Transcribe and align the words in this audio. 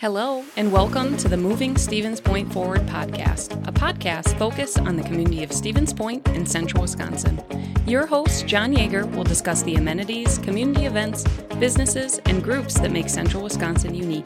Hello, 0.00 0.42
and 0.56 0.72
welcome 0.72 1.14
to 1.18 1.28
the 1.28 1.36
Moving 1.36 1.76
Stevens 1.76 2.22
Point 2.22 2.50
Forward 2.50 2.80
podcast, 2.86 3.52
a 3.68 3.70
podcast 3.70 4.38
focused 4.38 4.78
on 4.78 4.96
the 4.96 5.02
community 5.02 5.42
of 5.42 5.52
Stevens 5.52 5.92
Point 5.92 6.26
in 6.28 6.46
central 6.46 6.80
Wisconsin. 6.80 7.38
Your 7.86 8.06
host, 8.06 8.46
John 8.46 8.74
Yeager, 8.74 9.14
will 9.14 9.24
discuss 9.24 9.62
the 9.62 9.74
amenities, 9.74 10.38
community 10.38 10.86
events, 10.86 11.24
businesses, 11.58 12.18
and 12.24 12.42
groups 12.42 12.80
that 12.80 12.90
make 12.90 13.10
central 13.10 13.42
Wisconsin 13.42 13.94
unique. 13.94 14.24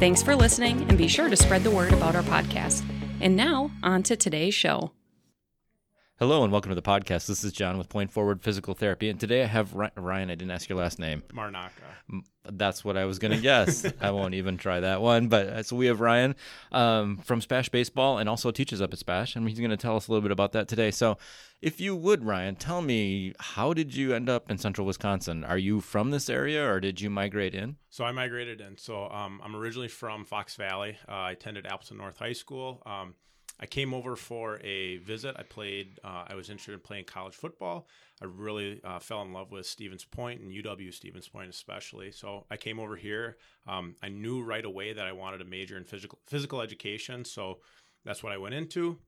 Thanks 0.00 0.20
for 0.20 0.34
listening, 0.34 0.84
and 0.88 0.98
be 0.98 1.06
sure 1.06 1.28
to 1.28 1.36
spread 1.36 1.62
the 1.62 1.70
word 1.70 1.92
about 1.92 2.16
our 2.16 2.24
podcast. 2.24 2.84
And 3.20 3.36
now, 3.36 3.70
on 3.84 4.02
to 4.02 4.16
today's 4.16 4.54
show. 4.54 4.90
Hello 6.20 6.44
and 6.44 6.52
welcome 6.52 6.68
to 6.68 6.76
the 6.76 6.80
podcast. 6.80 7.26
This 7.26 7.42
is 7.42 7.52
John 7.52 7.76
with 7.76 7.88
Point 7.88 8.12
Forward 8.12 8.40
Physical 8.40 8.72
Therapy, 8.72 9.08
and 9.08 9.18
today 9.18 9.42
I 9.42 9.46
have 9.46 9.74
Ryan. 9.74 10.30
I 10.30 10.36
didn't 10.36 10.52
ask 10.52 10.68
your 10.68 10.78
last 10.78 11.00
name. 11.00 11.24
Marnaka. 11.32 12.22
That's 12.44 12.84
what 12.84 12.96
I 12.96 13.04
was 13.04 13.18
going 13.18 13.32
to 13.32 13.40
guess. 13.40 13.84
I 14.00 14.12
won't 14.12 14.34
even 14.36 14.56
try 14.56 14.78
that 14.78 15.00
one. 15.02 15.26
But 15.26 15.46
uh, 15.48 15.62
so 15.64 15.74
we 15.74 15.86
have 15.86 16.00
Ryan 16.00 16.36
um, 16.70 17.16
from 17.16 17.40
Spash 17.40 17.68
Baseball 17.68 18.18
and 18.18 18.28
also 18.28 18.52
teaches 18.52 18.80
up 18.80 18.92
at 18.92 19.00
Spash, 19.00 19.34
and 19.34 19.48
he's 19.48 19.58
going 19.58 19.72
to 19.72 19.76
tell 19.76 19.96
us 19.96 20.06
a 20.06 20.12
little 20.12 20.22
bit 20.22 20.30
about 20.30 20.52
that 20.52 20.68
today. 20.68 20.92
So, 20.92 21.18
if 21.60 21.80
you 21.80 21.96
would, 21.96 22.24
Ryan, 22.24 22.54
tell 22.54 22.80
me 22.80 23.32
how 23.40 23.74
did 23.74 23.92
you 23.92 24.14
end 24.14 24.28
up 24.28 24.48
in 24.48 24.56
Central 24.56 24.86
Wisconsin? 24.86 25.42
Are 25.42 25.58
you 25.58 25.80
from 25.80 26.12
this 26.12 26.30
area, 26.30 26.64
or 26.64 26.78
did 26.78 27.00
you 27.00 27.10
migrate 27.10 27.56
in? 27.56 27.74
So 27.90 28.04
I 28.04 28.12
migrated 28.12 28.60
in. 28.60 28.78
So 28.78 29.10
um, 29.10 29.40
I'm 29.42 29.56
originally 29.56 29.88
from 29.88 30.24
Fox 30.24 30.54
Valley. 30.54 30.96
Uh, 31.08 31.12
I 31.12 31.32
attended 31.32 31.66
Appleton 31.66 31.96
North 31.96 32.18
High 32.18 32.34
School. 32.34 32.82
Um, 32.86 33.14
I 33.60 33.66
came 33.66 33.94
over 33.94 34.16
for 34.16 34.60
a 34.64 34.96
visit. 34.98 35.36
I 35.38 35.42
played. 35.42 36.00
Uh, 36.02 36.24
I 36.28 36.34
was 36.34 36.50
interested 36.50 36.74
in 36.74 36.80
playing 36.80 37.04
college 37.04 37.34
football. 37.34 37.86
I 38.20 38.26
really 38.26 38.80
uh, 38.82 38.98
fell 38.98 39.22
in 39.22 39.32
love 39.32 39.52
with 39.52 39.66
Stevens 39.66 40.04
Point 40.04 40.40
and 40.40 40.50
UW 40.50 40.92
Stevens 40.92 41.28
Point 41.28 41.50
especially. 41.50 42.10
So 42.10 42.46
I 42.50 42.56
came 42.56 42.80
over 42.80 42.96
here. 42.96 43.36
Um, 43.66 43.94
I 44.02 44.08
knew 44.08 44.42
right 44.42 44.64
away 44.64 44.92
that 44.92 45.06
I 45.06 45.12
wanted 45.12 45.40
a 45.40 45.44
major 45.44 45.76
in 45.76 45.84
physical 45.84 46.18
physical 46.26 46.60
education. 46.60 47.24
So 47.24 47.60
that's 48.04 48.22
what 48.22 48.32
I 48.32 48.38
went 48.38 48.54
into. 48.54 48.98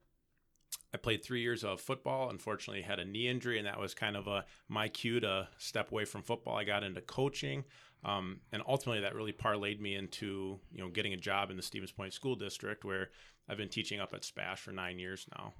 I 0.95 0.99
played 0.99 1.25
three 1.25 1.43
years 1.43 1.65
of 1.65 1.81
football. 1.81 2.31
Unfortunately, 2.31 2.83
had 2.83 2.99
a 2.99 3.05
knee 3.05 3.29
injury, 3.29 3.59
and 3.59 3.67
that 3.67 3.79
was 3.79 3.95
kind 3.95 4.17
of 4.17 4.27
a 4.27 4.45
my 4.69 4.89
cue 4.89 5.21
to 5.21 5.49
step 5.59 5.91
away 5.91 6.05
from 6.05 6.23
football. 6.23 6.57
I 6.57 6.65
got 6.65 6.85
into 6.85 7.01
coaching, 7.01 7.65
um, 8.05 8.41
and 8.53 8.63
ultimately 8.67 9.03
that 9.03 9.15
really 9.15 9.33
parlayed 9.33 9.81
me 9.81 9.95
into 9.95 10.59
you 10.73 10.79
know 10.79 10.89
getting 10.89 11.13
a 11.13 11.19
job 11.19 11.51
in 11.51 11.57
the 11.57 11.63
Stevens 11.63 11.93
Point 11.93 12.13
School 12.13 12.37
District, 12.37 12.85
where 12.85 13.11
I've 13.49 13.57
been 13.57 13.69
teaching 13.69 14.01
up 14.01 14.13
at 14.15 14.25
Spash 14.25 14.61
for 14.61 14.73
nine 14.73 14.99
years 14.99 15.27
now. 15.37 15.53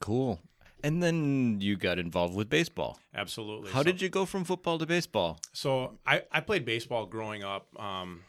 Cool. 0.00 0.40
And 0.82 1.02
then 1.02 1.60
you 1.60 1.76
got 1.76 1.98
involved 1.98 2.34
with 2.34 2.50
baseball. 2.50 2.98
Absolutely. 3.14 3.70
How 3.70 3.80
so, 3.80 3.84
did 3.84 4.02
you 4.02 4.08
go 4.08 4.26
from 4.26 4.44
football 4.44 4.78
to 4.78 4.86
baseball? 4.86 5.38
So 5.52 5.98
I, 6.06 6.22
I 6.30 6.40
played 6.40 6.64
baseball 6.64 7.06
growing 7.06 7.42
up 7.42 7.68
um, 7.80 8.20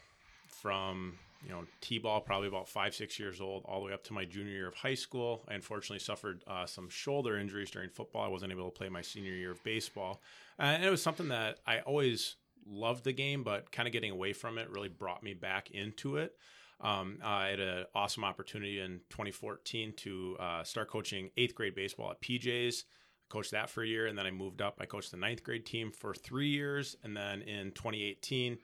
from 0.48 1.18
you 1.46 1.52
know 1.52 1.64
t-ball 1.80 2.20
probably 2.20 2.48
about 2.48 2.68
five 2.68 2.94
six 2.94 3.18
years 3.18 3.40
old 3.40 3.64
all 3.66 3.80
the 3.80 3.86
way 3.86 3.92
up 3.92 4.02
to 4.04 4.12
my 4.12 4.24
junior 4.24 4.52
year 4.52 4.68
of 4.68 4.74
high 4.74 4.94
school 4.94 5.44
i 5.48 5.54
unfortunately 5.54 5.98
suffered 5.98 6.42
uh, 6.46 6.66
some 6.66 6.88
shoulder 6.88 7.38
injuries 7.38 7.70
during 7.70 7.88
football 7.88 8.24
i 8.24 8.28
wasn't 8.28 8.50
able 8.50 8.64
to 8.64 8.76
play 8.76 8.88
my 8.88 9.02
senior 9.02 9.32
year 9.32 9.52
of 9.52 9.62
baseball 9.62 10.20
and 10.58 10.82
it 10.82 10.90
was 10.90 11.02
something 11.02 11.28
that 11.28 11.58
i 11.66 11.80
always 11.80 12.36
loved 12.66 13.04
the 13.04 13.12
game 13.12 13.44
but 13.44 13.70
kind 13.70 13.86
of 13.86 13.92
getting 13.92 14.10
away 14.10 14.32
from 14.32 14.58
it 14.58 14.68
really 14.70 14.88
brought 14.88 15.22
me 15.22 15.34
back 15.34 15.70
into 15.70 16.16
it 16.16 16.34
um, 16.80 17.18
I 17.24 17.48
had 17.48 17.60
an 17.60 17.84
awesome 17.94 18.24
opportunity 18.24 18.80
in 18.80 19.00
2014 19.10 19.94
to 19.98 20.36
uh, 20.38 20.64
start 20.64 20.90
coaching 20.90 21.30
eighth 21.36 21.54
grade 21.54 21.74
baseball 21.74 22.10
at 22.10 22.20
PJ's. 22.20 22.84
I 23.28 23.32
coached 23.32 23.52
that 23.52 23.70
for 23.70 23.82
a 23.82 23.86
year, 23.86 24.06
and 24.06 24.18
then 24.18 24.26
I 24.26 24.30
moved 24.30 24.60
up. 24.60 24.76
I 24.80 24.86
coached 24.86 25.10
the 25.10 25.16
ninth 25.16 25.42
grade 25.42 25.64
team 25.64 25.90
for 25.90 26.14
three 26.14 26.48
years, 26.48 26.96
and 27.02 27.16
then 27.16 27.42
in 27.42 27.72
2018, 27.72 28.58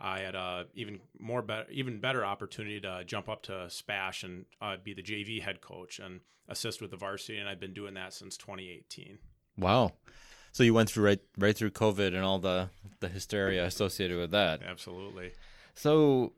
I 0.00 0.20
had 0.20 0.34
a 0.34 0.66
even 0.74 1.00
more 1.18 1.42
better, 1.42 1.70
even 1.70 2.00
better 2.00 2.24
opportunity 2.24 2.80
to 2.80 3.02
jump 3.04 3.28
up 3.28 3.42
to 3.44 3.68
Spash 3.68 4.22
and 4.22 4.46
uh, 4.62 4.76
be 4.82 4.94
the 4.94 5.02
JV 5.02 5.42
head 5.42 5.60
coach 5.60 5.98
and 5.98 6.20
assist 6.48 6.80
with 6.80 6.90
the 6.90 6.96
varsity, 6.96 7.38
and 7.38 7.48
I've 7.48 7.60
been 7.60 7.74
doing 7.74 7.94
that 7.94 8.14
since 8.14 8.36
2018. 8.36 9.18
Wow. 9.58 9.92
So 10.52 10.62
you 10.62 10.72
went 10.72 10.88
through 10.90 11.04
right 11.04 11.20
right 11.36 11.56
through 11.56 11.72
COVID 11.72 12.08
and 12.08 12.24
all 12.24 12.38
the 12.38 12.70
the 13.00 13.08
hysteria 13.08 13.66
associated 13.66 14.18
with 14.18 14.30
that. 14.30 14.62
Absolutely. 14.62 15.32
So 15.74 16.32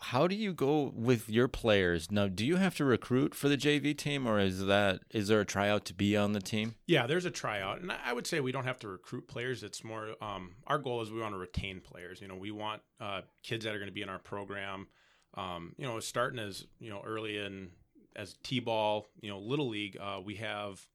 how 0.00 0.26
do 0.26 0.34
you 0.34 0.52
go 0.52 0.92
with 0.94 1.28
your 1.28 1.48
players? 1.48 2.10
Now 2.10 2.26
do 2.28 2.44
you 2.44 2.56
have 2.56 2.76
to 2.76 2.84
recruit 2.84 3.34
for 3.34 3.48
the 3.48 3.56
jv 3.56 3.96
team 3.96 4.26
or 4.26 4.38
is 4.38 4.66
that 4.66 5.00
is 5.10 5.28
there 5.28 5.40
a 5.40 5.44
tryout 5.44 5.84
to 5.86 5.94
be 5.94 6.16
on 6.16 6.32
the 6.32 6.40
team? 6.40 6.74
Yeah 6.86 7.06
there's 7.06 7.24
a 7.24 7.30
tryout 7.30 7.80
and 7.80 7.92
i 7.92 8.12
would 8.12 8.26
say 8.26 8.40
we 8.40 8.52
don't 8.52 8.64
have 8.64 8.78
to 8.80 8.88
recruit 8.88 9.28
players. 9.28 9.62
It's 9.62 9.84
more 9.84 10.14
um, 10.20 10.56
our 10.66 10.78
goal 10.78 11.00
is 11.02 11.10
we 11.10 11.20
want 11.20 11.34
to 11.34 11.38
retain 11.38 11.80
players. 11.80 12.20
You 12.20 12.28
know 12.28 12.36
we 12.36 12.50
want 12.50 12.82
uh, 13.00 13.22
kids 13.42 13.64
that 13.64 13.74
are 13.74 13.78
going 13.78 13.88
to 13.88 13.94
be 13.94 14.02
in 14.02 14.08
our 14.08 14.18
program 14.18 14.88
um, 15.36 15.74
you 15.78 15.86
know 15.86 16.00
starting 16.00 16.38
as 16.38 16.66
you 16.78 16.90
know 16.90 17.02
early 17.04 17.38
in 17.38 17.70
as 18.16 18.36
t-ball 18.42 19.06
you 19.20 19.28
know 19.28 19.38
little 19.38 19.68
league 19.68 19.96
uh, 20.00 20.20
we 20.24 20.36
have 20.36 20.86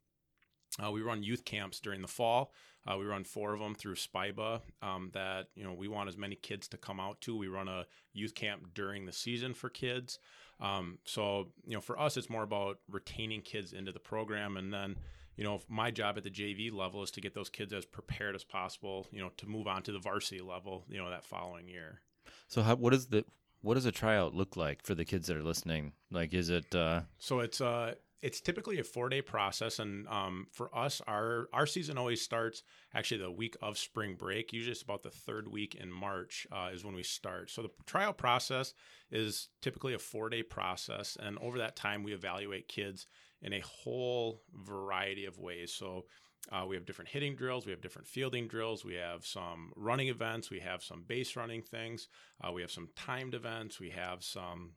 uh, 0.83 0.91
we 0.91 1.01
run 1.01 1.23
youth 1.23 1.43
camps 1.45 1.79
during 1.79 2.01
the 2.01 2.07
fall 2.07 2.53
uh, 2.89 2.97
we 2.97 3.05
run 3.05 3.23
four 3.23 3.53
of 3.53 3.59
them 3.59 3.75
through 3.75 3.95
SPIBA 3.95 4.61
um, 4.81 5.11
that 5.13 5.47
you 5.55 5.63
know 5.63 5.73
we 5.73 5.87
want 5.87 6.09
as 6.09 6.17
many 6.17 6.35
kids 6.35 6.67
to 6.69 6.77
come 6.77 6.99
out 6.99 7.21
to. 7.21 7.37
We 7.37 7.47
run 7.47 7.67
a 7.67 7.85
youth 8.13 8.33
camp 8.33 8.73
during 8.73 9.05
the 9.05 9.13
season 9.13 9.53
for 9.53 9.69
kids. 9.69 10.19
Um, 10.59 10.97
so 11.05 11.49
you 11.65 11.75
know 11.75 11.81
for 11.81 11.99
us 11.99 12.17
it's 12.17 12.29
more 12.29 12.43
about 12.43 12.79
retaining 12.89 13.41
kids 13.41 13.73
into 13.73 13.91
the 13.91 13.99
program 13.99 14.57
and 14.57 14.73
then 14.73 14.97
you 15.37 15.43
know 15.45 15.61
my 15.69 15.89
job 15.89 16.17
at 16.17 16.23
the 16.23 16.29
JV 16.29 16.73
level 16.73 17.01
is 17.01 17.11
to 17.11 17.21
get 17.21 17.33
those 17.33 17.49
kids 17.49 17.71
as 17.71 17.85
prepared 17.85 18.35
as 18.35 18.43
possible 18.43 19.07
you 19.09 19.21
know 19.21 19.31
to 19.37 19.47
move 19.47 19.67
on 19.67 19.83
to 19.83 19.93
the 19.93 19.99
varsity 19.99 20.41
level 20.41 20.83
you 20.89 20.97
know 20.97 21.09
that 21.09 21.23
following 21.23 21.69
year. 21.69 22.01
So 22.47 22.61
how, 22.61 22.75
what 22.75 22.93
is 22.93 23.07
the 23.07 23.23
what 23.61 23.75
does 23.75 23.85
a 23.85 23.91
tryout 23.91 24.33
look 24.33 24.55
like 24.55 24.83
for 24.83 24.95
the 24.95 25.05
kids 25.05 25.27
that 25.27 25.37
are 25.37 25.43
listening? 25.43 25.93
Like, 26.11 26.33
is 26.33 26.49
it? 26.49 26.73
Uh... 26.73 27.01
So 27.17 27.39
it's 27.39 27.61
uh, 27.61 27.95
it's 28.21 28.41
typically 28.41 28.79
a 28.79 28.83
four 28.83 29.09
day 29.09 29.21
process, 29.21 29.79
and 29.79 30.07
um, 30.07 30.47
for 30.51 30.75
us, 30.75 31.01
our 31.07 31.47
our 31.53 31.65
season 31.65 31.97
always 31.97 32.21
starts 32.21 32.63
actually 32.93 33.21
the 33.21 33.31
week 33.31 33.55
of 33.61 33.77
spring 33.77 34.15
break. 34.15 34.51
Usually, 34.51 34.71
it's 34.71 34.81
about 34.81 35.03
the 35.03 35.09
third 35.09 35.47
week 35.47 35.75
in 35.75 35.91
March 35.91 36.45
uh, 36.51 36.69
is 36.73 36.83
when 36.83 36.95
we 36.95 37.03
start. 37.03 37.49
So 37.49 37.61
the 37.61 37.71
trial 37.85 38.13
process 38.13 38.73
is 39.11 39.49
typically 39.61 39.93
a 39.93 39.99
four 39.99 40.29
day 40.29 40.43
process, 40.43 41.17
and 41.21 41.37
over 41.39 41.57
that 41.59 41.75
time, 41.75 42.03
we 42.03 42.13
evaluate 42.13 42.67
kids 42.67 43.07
in 43.41 43.53
a 43.53 43.61
whole 43.61 44.41
variety 44.53 45.25
of 45.25 45.39
ways. 45.39 45.73
So 45.73 46.05
uh, 46.51 46.65
we 46.67 46.75
have 46.75 46.85
different 46.85 47.09
hitting 47.09 47.35
drills, 47.35 47.65
we 47.65 47.71
have 47.71 47.81
different 47.81 48.07
fielding 48.07 48.47
drills, 48.47 48.83
we 48.83 48.95
have 48.95 49.25
some 49.25 49.71
running 49.75 50.07
events, 50.07 50.49
we 50.49 50.59
have 50.59 50.83
some 50.83 51.03
base 51.07 51.35
running 51.35 51.61
things, 51.61 52.07
uh, 52.43 52.51
we 52.51 52.61
have 52.61 52.71
some 52.71 52.89
timed 52.95 53.33
events, 53.33 53.79
we 53.79 53.89
have 53.91 54.23
some 54.23 54.71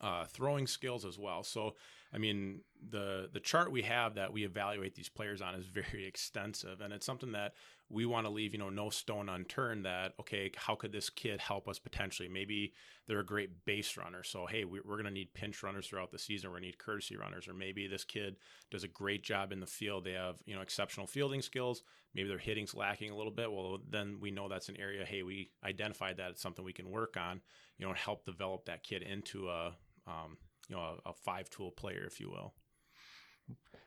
uh, 0.00 0.24
throwing 0.26 0.66
skills 0.66 1.04
as 1.04 1.18
well. 1.18 1.42
So, 1.42 1.74
I 2.14 2.18
mean, 2.18 2.60
the 2.90 3.28
the 3.32 3.40
chart 3.40 3.72
we 3.72 3.82
have 3.82 4.14
that 4.14 4.32
we 4.32 4.44
evaluate 4.44 4.94
these 4.94 5.08
players 5.08 5.42
on 5.42 5.54
is 5.54 5.66
very 5.66 6.06
extensive, 6.06 6.80
and 6.80 6.92
it's 6.92 7.04
something 7.04 7.32
that 7.32 7.54
we 7.90 8.06
want 8.06 8.26
to 8.26 8.30
leave, 8.32 8.52
you 8.52 8.58
know, 8.58 8.70
no 8.70 8.88
stone 8.88 9.28
unturned. 9.28 9.84
That 9.84 10.12
okay, 10.20 10.52
how 10.56 10.76
could 10.76 10.92
this 10.92 11.10
kid 11.10 11.40
help 11.40 11.66
us 11.66 11.80
potentially? 11.80 12.28
Maybe 12.28 12.72
they're 13.08 13.18
a 13.18 13.26
great 13.26 13.64
base 13.64 13.96
runner, 13.96 14.22
so 14.22 14.46
hey, 14.46 14.64
we, 14.64 14.78
are 14.78 14.82
going 14.82 15.04
to 15.04 15.10
need 15.10 15.34
pinch 15.34 15.62
runners 15.64 15.88
throughout 15.88 16.12
the 16.12 16.18
season. 16.18 16.50
We're 16.50 16.54
going 16.54 16.62
to 16.62 16.68
need 16.68 16.78
courtesy 16.78 17.16
runners, 17.16 17.48
or 17.48 17.54
maybe 17.54 17.88
this 17.88 18.04
kid 18.04 18.36
does 18.70 18.84
a 18.84 18.88
great 18.88 19.24
job 19.24 19.50
in 19.50 19.58
the 19.58 19.66
field. 19.66 20.04
They 20.04 20.12
have 20.12 20.36
you 20.46 20.54
know 20.54 20.62
exceptional 20.62 21.08
fielding 21.08 21.42
skills. 21.42 21.82
Maybe 22.14 22.28
their 22.28 22.38
hitting's 22.38 22.76
lacking 22.76 23.10
a 23.10 23.16
little 23.16 23.32
bit. 23.32 23.50
Well, 23.50 23.80
then 23.90 24.18
we 24.20 24.30
know 24.30 24.48
that's 24.48 24.68
an 24.68 24.76
area. 24.76 25.04
Hey, 25.04 25.24
we 25.24 25.50
identified 25.64 26.18
that 26.18 26.30
it's 26.30 26.42
something 26.42 26.64
we 26.64 26.72
can 26.72 26.90
work 26.90 27.16
on. 27.16 27.40
You 27.78 27.88
know, 27.88 27.92
help 27.92 28.24
develop 28.24 28.66
that 28.66 28.84
kid 28.84 29.02
into 29.02 29.48
a 29.48 29.74
um, 30.06 30.36
you 30.68 30.76
know, 30.76 30.98
a, 31.04 31.10
a 31.10 31.12
five 31.12 31.50
tool 31.50 31.70
player, 31.70 32.04
if 32.06 32.20
you 32.20 32.30
will. 32.30 32.54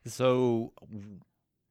So, 0.05 0.73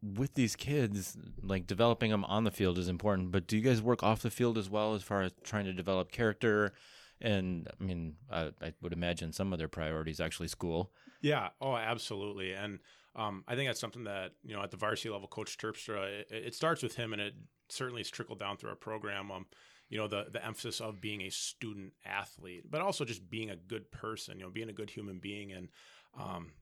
with 0.02 0.34
these 0.34 0.56
kids, 0.56 1.16
like 1.42 1.66
developing 1.66 2.10
them 2.10 2.24
on 2.24 2.44
the 2.44 2.50
field 2.50 2.78
is 2.78 2.88
important, 2.88 3.32
but 3.32 3.46
do 3.46 3.56
you 3.56 3.62
guys 3.62 3.80
work 3.80 4.02
off 4.02 4.22
the 4.22 4.30
field 4.30 4.58
as 4.58 4.68
well 4.68 4.94
as 4.94 5.02
far 5.02 5.22
as 5.22 5.32
trying 5.42 5.64
to 5.64 5.72
develop 5.72 6.12
character? 6.12 6.72
And 7.20 7.68
I 7.80 7.84
mean, 7.84 8.14
I, 8.30 8.50
I 8.60 8.74
would 8.82 8.92
imagine 8.92 9.32
some 9.32 9.52
of 9.52 9.58
their 9.58 9.68
priorities 9.68 10.20
actually 10.20 10.48
school. 10.48 10.92
Yeah. 11.22 11.48
Oh, 11.60 11.74
absolutely. 11.76 12.52
And 12.52 12.80
um, 13.14 13.42
I 13.48 13.54
think 13.54 13.68
that's 13.68 13.80
something 13.80 14.04
that 14.04 14.32
you 14.44 14.54
know 14.54 14.62
at 14.62 14.70
the 14.70 14.76
varsity 14.76 15.08
level, 15.08 15.26
Coach 15.26 15.56
Terpstra, 15.56 16.20
it, 16.20 16.28
it 16.30 16.54
starts 16.54 16.82
with 16.82 16.96
him, 16.96 17.12
and 17.12 17.22
it 17.22 17.34
certainly 17.68 18.00
has 18.00 18.10
trickled 18.10 18.38
down 18.38 18.56
through 18.58 18.70
our 18.70 18.76
program. 18.76 19.30
Um, 19.30 19.46
you 19.88 19.98
know 19.98 20.08
the 20.08 20.26
the 20.32 20.44
emphasis 20.44 20.80
of 20.80 21.00
being 21.00 21.22
a 21.22 21.30
student 21.30 21.92
athlete, 22.04 22.70
but 22.70 22.80
also 22.80 23.04
just 23.04 23.28
being 23.30 23.50
a 23.50 23.56
good 23.56 23.90
person, 23.90 24.38
you 24.38 24.44
know, 24.44 24.50
being 24.50 24.68
a 24.68 24.72
good 24.72 24.90
human 24.90 25.18
being, 25.18 25.52
and 25.52 25.68
um, 26.18 26.52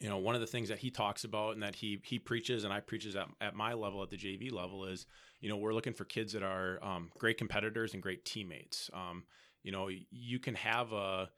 you 0.00 0.08
know, 0.08 0.16
one 0.16 0.34
of 0.34 0.40
the 0.40 0.46
things 0.46 0.70
that 0.70 0.78
he 0.78 0.90
talks 0.90 1.24
about 1.24 1.52
and 1.52 1.62
that 1.62 1.74
he 1.74 2.00
he 2.04 2.18
preaches 2.18 2.64
and 2.64 2.72
I 2.72 2.80
preaches 2.80 3.14
at, 3.14 3.28
at 3.40 3.54
my 3.54 3.74
level 3.74 4.02
at 4.02 4.08
the 4.08 4.16
JV 4.16 4.50
level 4.50 4.86
is, 4.86 5.06
you 5.40 5.48
know, 5.48 5.58
we're 5.58 5.74
looking 5.74 5.92
for 5.92 6.04
kids 6.04 6.32
that 6.32 6.42
are 6.42 6.82
um, 6.82 7.10
great 7.18 7.36
competitors 7.36 7.92
and 7.92 8.02
great 8.02 8.24
teammates. 8.24 8.90
Um, 8.94 9.24
you 9.62 9.72
know, 9.72 9.90
you 10.10 10.38
can 10.38 10.54
have 10.54 10.92
a 10.92 11.28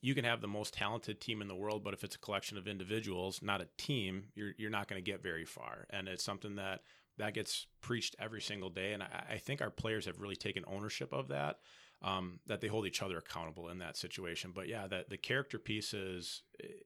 you 0.00 0.14
can 0.14 0.24
have 0.24 0.40
the 0.40 0.48
most 0.48 0.74
talented 0.74 1.20
team 1.20 1.42
in 1.42 1.48
the 1.48 1.54
world, 1.54 1.84
but 1.84 1.92
if 1.92 2.02
it's 2.02 2.16
a 2.16 2.18
collection 2.18 2.56
of 2.56 2.66
individuals, 2.66 3.40
not 3.42 3.60
a 3.60 3.68
team, 3.76 4.24
you're 4.34 4.52
you're 4.56 4.70
not 4.70 4.88
going 4.88 5.02
to 5.02 5.10
get 5.10 5.22
very 5.22 5.44
far. 5.44 5.86
And 5.90 6.08
it's 6.08 6.24
something 6.24 6.56
that 6.56 6.80
that 7.18 7.34
gets 7.34 7.66
preached 7.80 8.16
every 8.18 8.40
single 8.40 8.70
day. 8.70 8.92
And 8.92 9.02
I, 9.02 9.24
I 9.32 9.36
think 9.38 9.60
our 9.60 9.70
players 9.70 10.06
have 10.06 10.20
really 10.20 10.36
taken 10.36 10.64
ownership 10.66 11.12
of 11.12 11.28
that. 11.28 11.58
um, 12.02 12.40
that 12.46 12.60
they 12.60 12.66
hold 12.66 12.86
each 12.86 13.02
other 13.02 13.18
accountable 13.18 13.68
in 13.68 13.78
that 13.78 13.96
situation. 13.96 14.52
But 14.54 14.68
yeah, 14.68 14.86
that 14.88 15.08
the 15.08 15.16
character 15.16 15.58
piece 15.58 15.94
is 15.94 16.42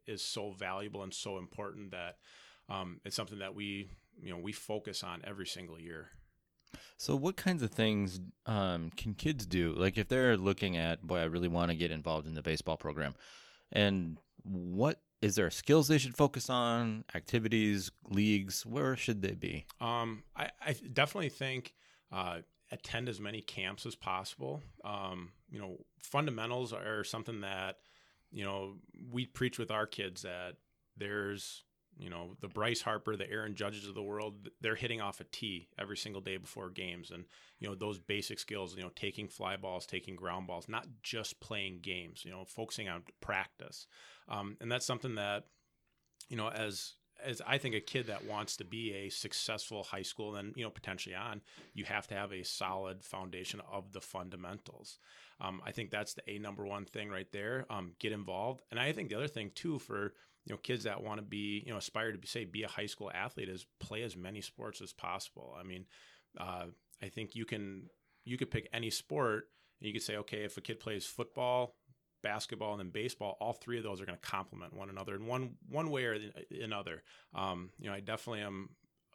is 0.07 0.23
so 0.23 0.51
valuable 0.51 1.03
and 1.03 1.13
so 1.13 1.39
important 1.39 1.91
that 1.93 2.19
um, 2.69 3.01
it's 3.05 3.17
something 3.17 3.39
that 3.39 3.55
we 3.55 3.89
you 4.21 4.31
know 4.31 4.39
we 4.39 4.53
focus 4.53 5.03
on 5.03 5.23
every 5.25 5.47
single 5.47 5.81
year. 5.81 6.11
So, 6.99 7.17
what 7.17 7.37
kinds 7.37 7.63
of 7.63 7.71
things 7.71 8.21
um, 8.45 8.91
can 8.97 9.15
kids 9.15 9.47
do? 9.47 9.75
Like, 9.77 9.97
if 9.97 10.09
they're 10.09 10.37
looking 10.37 10.77
at, 10.77 11.03
boy, 11.03 11.19
I 11.19 11.25
really 11.25 11.49
want 11.49 11.71
to 11.71 11.77
get 11.77 11.91
involved 11.91 12.27
in 12.27 12.35
the 12.35 12.43
baseball 12.43 12.77
program, 12.77 13.15
and 13.73 14.19
what 14.43 15.01
is 15.27 15.35
there 15.35 15.51
skills 15.51 15.89
they 15.89 15.99
should 15.99 16.17
focus 16.17 16.49
on? 16.49 17.05
Activities, 17.15 17.91
leagues, 18.09 18.65
where 18.65 18.97
should 18.97 19.23
they 19.23 19.35
be? 19.35 19.67
Um, 19.81 20.23
I, 20.37 20.51
I 20.65 20.77
definitely 20.93 21.31
think 21.31 21.75
uh, 22.13 22.39
attend 22.71 23.09
as 23.09 23.21
many 23.21 23.41
camps 23.41 23.87
as 23.87 23.97
possible. 23.97 24.63
Um, 24.85 25.33
you 25.51 25.59
know, 25.59 25.79
fundamentals 26.01 26.73
are 26.73 27.03
something 27.03 27.41
that 27.41 27.79
you 28.31 28.45
know 28.45 28.77
we 29.11 29.27
preach 29.27 29.59
with 29.59 29.73
our 29.73 29.87
kids 29.87 30.23
that 30.23 30.55
there's 30.97 31.65
you 31.99 32.11
know 32.11 32.37
the 32.41 32.49
Bryce 32.49 32.83
Harper, 32.83 33.17
the 33.17 33.31
Aaron 33.31 33.55
Judges 33.55 33.89
of 33.89 33.95
the 33.95 34.03
world, 34.03 34.49
they're 34.61 34.75
hitting 34.75 35.01
off 35.01 35.21
a 35.21 35.25
tee 35.25 35.69
every 35.79 35.97
single 35.97 36.21
day 36.21 36.37
before 36.37 36.71
games, 36.71 37.11
and 37.11 37.25
you 37.59 37.69
know 37.69 37.75
those 37.75 37.99
basic 37.99 38.39
skills, 38.39 38.77
you 38.77 38.83
know, 38.83 38.91
taking 38.95 39.29
fly 39.29 39.57
balls, 39.57 39.87
taking 39.87 40.17
ground 40.17 40.47
balls, 40.47 40.69
not 40.69 40.87
just 41.03 41.41
playing 41.41 41.81
games, 41.83 42.25
you 42.25 42.31
know, 42.31 42.45
focusing 42.45 42.89
on 42.89 43.03
practice, 43.21 43.87
um, 44.29 44.57
and 44.61 44.71
that's 44.71 44.87
something 44.87 45.15
that 45.15 45.45
you 46.29 46.37
know 46.37 46.49
as 46.49 46.95
as 47.25 47.41
I 47.47 47.59
think 47.59 47.75
a 47.75 47.81
kid 47.81 48.09
that 48.09 48.27
wants 48.27 48.57
to 48.59 48.65
be 48.65 48.93
a 48.93 49.09
successful 49.09 49.83
high 49.83 50.03
school 50.03 50.37
and 50.37 50.53
you 50.57 50.65
know 50.65 50.71
potentially 50.71 51.15
on, 51.15 51.41
you 51.75 51.85
have 51.85 52.07
to 52.09 52.15
have 52.15 52.33
a 52.33 52.45
solid 52.45 53.03
foundation 53.03 53.61
of 53.73 53.93
the 53.93 54.01
fundamentals. 54.01 54.99
Um, 55.41 55.61
I 55.65 55.73
think 55.73 55.91
that's 55.91 56.15
the 56.15 56.29
a 56.31 56.39
number 56.39 56.67
one 56.67 56.85
thing 56.85 57.11
right 57.11 57.31
there. 57.33 57.67
Um, 57.71 57.93
get 57.99 58.13
involved, 58.13 58.63
and 58.71 58.79
I 58.79 58.93
think 58.93 59.09
the 59.09 59.17
other 59.17 59.29
thing 59.29 59.51
too 59.55 59.79
for 59.79 60.13
you 60.47 60.55
know 60.55 60.59
kids 60.59 60.85
that 60.85 61.03
want 61.03 61.19
to 61.19 61.27
be 61.27 61.63
you 61.67 61.73
know 61.73 61.79
aspire 61.79 62.13
to 62.13 62.19
be, 62.19 62.27
say 62.27 62.45
be 62.45 62.63
a 62.63 62.69
high 62.69 62.87
school 62.87 63.11
athlete 63.15 63.49
is 63.49 63.67
play 63.81 64.03
as 64.03 64.17
many 64.17 64.41
sports 64.41 64.81
as 64.81 64.93
possible. 64.93 65.55
I 65.59 65.63
mean 65.63 65.85
uh, 66.39 66.67
i 67.03 67.09
think 67.09 67.35
you 67.35 67.45
can 67.45 67.85
you 68.25 68.37
could 68.37 68.51
pick 68.51 68.69
any 68.73 68.91
sport 68.91 69.45
and 69.81 69.87
you 69.87 69.93
could 69.93 70.03
say 70.03 70.17
okay 70.17 70.45
if 70.45 70.57
a 70.57 70.61
kid 70.61 70.81
plays 70.81 71.07
football 71.07 71.75
basketball 72.23 72.73
and 72.73 72.81
then 72.81 72.91
baseball 72.91 73.37
all 73.41 73.53
three 73.53 73.79
of 73.79 73.85
those 73.85 74.01
are 74.01 74.07
going 74.07 74.19
to 74.19 74.29
complement 74.29 74.75
one 74.75 74.91
another 74.91 75.15
in 75.15 75.27
one 75.27 75.55
one 75.69 75.91
way 75.91 76.05
or 76.05 76.19
another 76.63 77.03
um, 77.35 77.71
you 77.79 77.89
know 77.89 77.95
i 77.95 78.01
definitely 78.01 78.41
am 78.41 78.71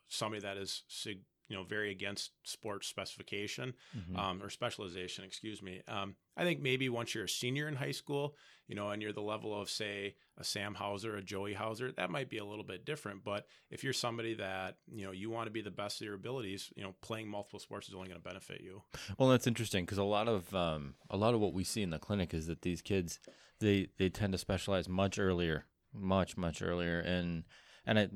somebody 0.07 0.41
that 0.41 0.57
is 0.57 0.83
sig- 0.87 1.23
you 1.51 1.57
know 1.57 1.63
very 1.63 1.91
against 1.91 2.31
sports 2.43 2.87
specification 2.87 3.73
mm-hmm. 3.97 4.15
um, 4.15 4.41
or 4.41 4.49
specialization 4.49 5.23
excuse 5.25 5.61
me. 5.61 5.81
Um, 5.87 6.15
i 6.37 6.43
think 6.43 6.61
maybe 6.61 6.87
once 6.87 7.13
you're 7.13 7.25
a 7.25 7.29
senior 7.29 7.67
in 7.67 7.75
high 7.75 7.91
school 7.91 8.35
you 8.67 8.75
know 8.75 8.89
and 8.89 9.01
you're 9.01 9.11
the 9.11 9.21
level 9.21 9.59
of 9.59 9.69
say 9.69 10.15
a 10.37 10.43
sam 10.43 10.73
hauser 10.73 11.17
a 11.17 11.21
joey 11.21 11.53
hauser 11.53 11.91
that 11.91 12.09
might 12.09 12.29
be 12.29 12.37
a 12.37 12.45
little 12.45 12.63
bit 12.63 12.85
different. 12.85 13.23
But 13.23 13.45
if 13.69 13.83
you're 13.83 13.93
somebody 13.93 14.33
that 14.35 14.77
you 14.87 15.05
know 15.05 15.11
you 15.11 15.29
want 15.29 15.47
to 15.47 15.51
be 15.51 15.61
the 15.61 15.71
best 15.71 15.99
of 16.01 16.05
your 16.05 16.15
abilities 16.15 16.71
you 16.75 16.83
know 16.83 16.95
playing 17.01 17.27
multiple 17.27 17.59
sports 17.59 17.89
is 17.89 17.93
only 17.93 18.07
going 18.07 18.21
to 18.21 18.27
benefit 18.27 18.61
you. 18.61 18.83
Well 19.17 19.29
that's 19.29 19.47
interesting 19.47 19.83
because 19.85 19.97
a 19.97 20.03
lot 20.03 20.27
of 20.27 20.55
um, 20.55 20.95
a 21.09 21.17
lot 21.17 21.33
of 21.33 21.41
what 21.41 21.53
we 21.53 21.63
see 21.63 21.81
in 21.81 21.89
the 21.89 21.99
clinic 21.99 22.33
is 22.33 22.47
that 22.47 22.61
these 22.61 22.81
kids 22.81 23.19
they 23.59 23.89
they 23.97 24.09
tend 24.09 24.31
to 24.31 24.39
specialize 24.39 24.87
much 24.87 25.19
earlier 25.19 25.65
much 25.93 26.37
much 26.37 26.61
earlier. 26.61 26.99
And 26.99 27.43
and 27.85 27.97
it 27.97 28.11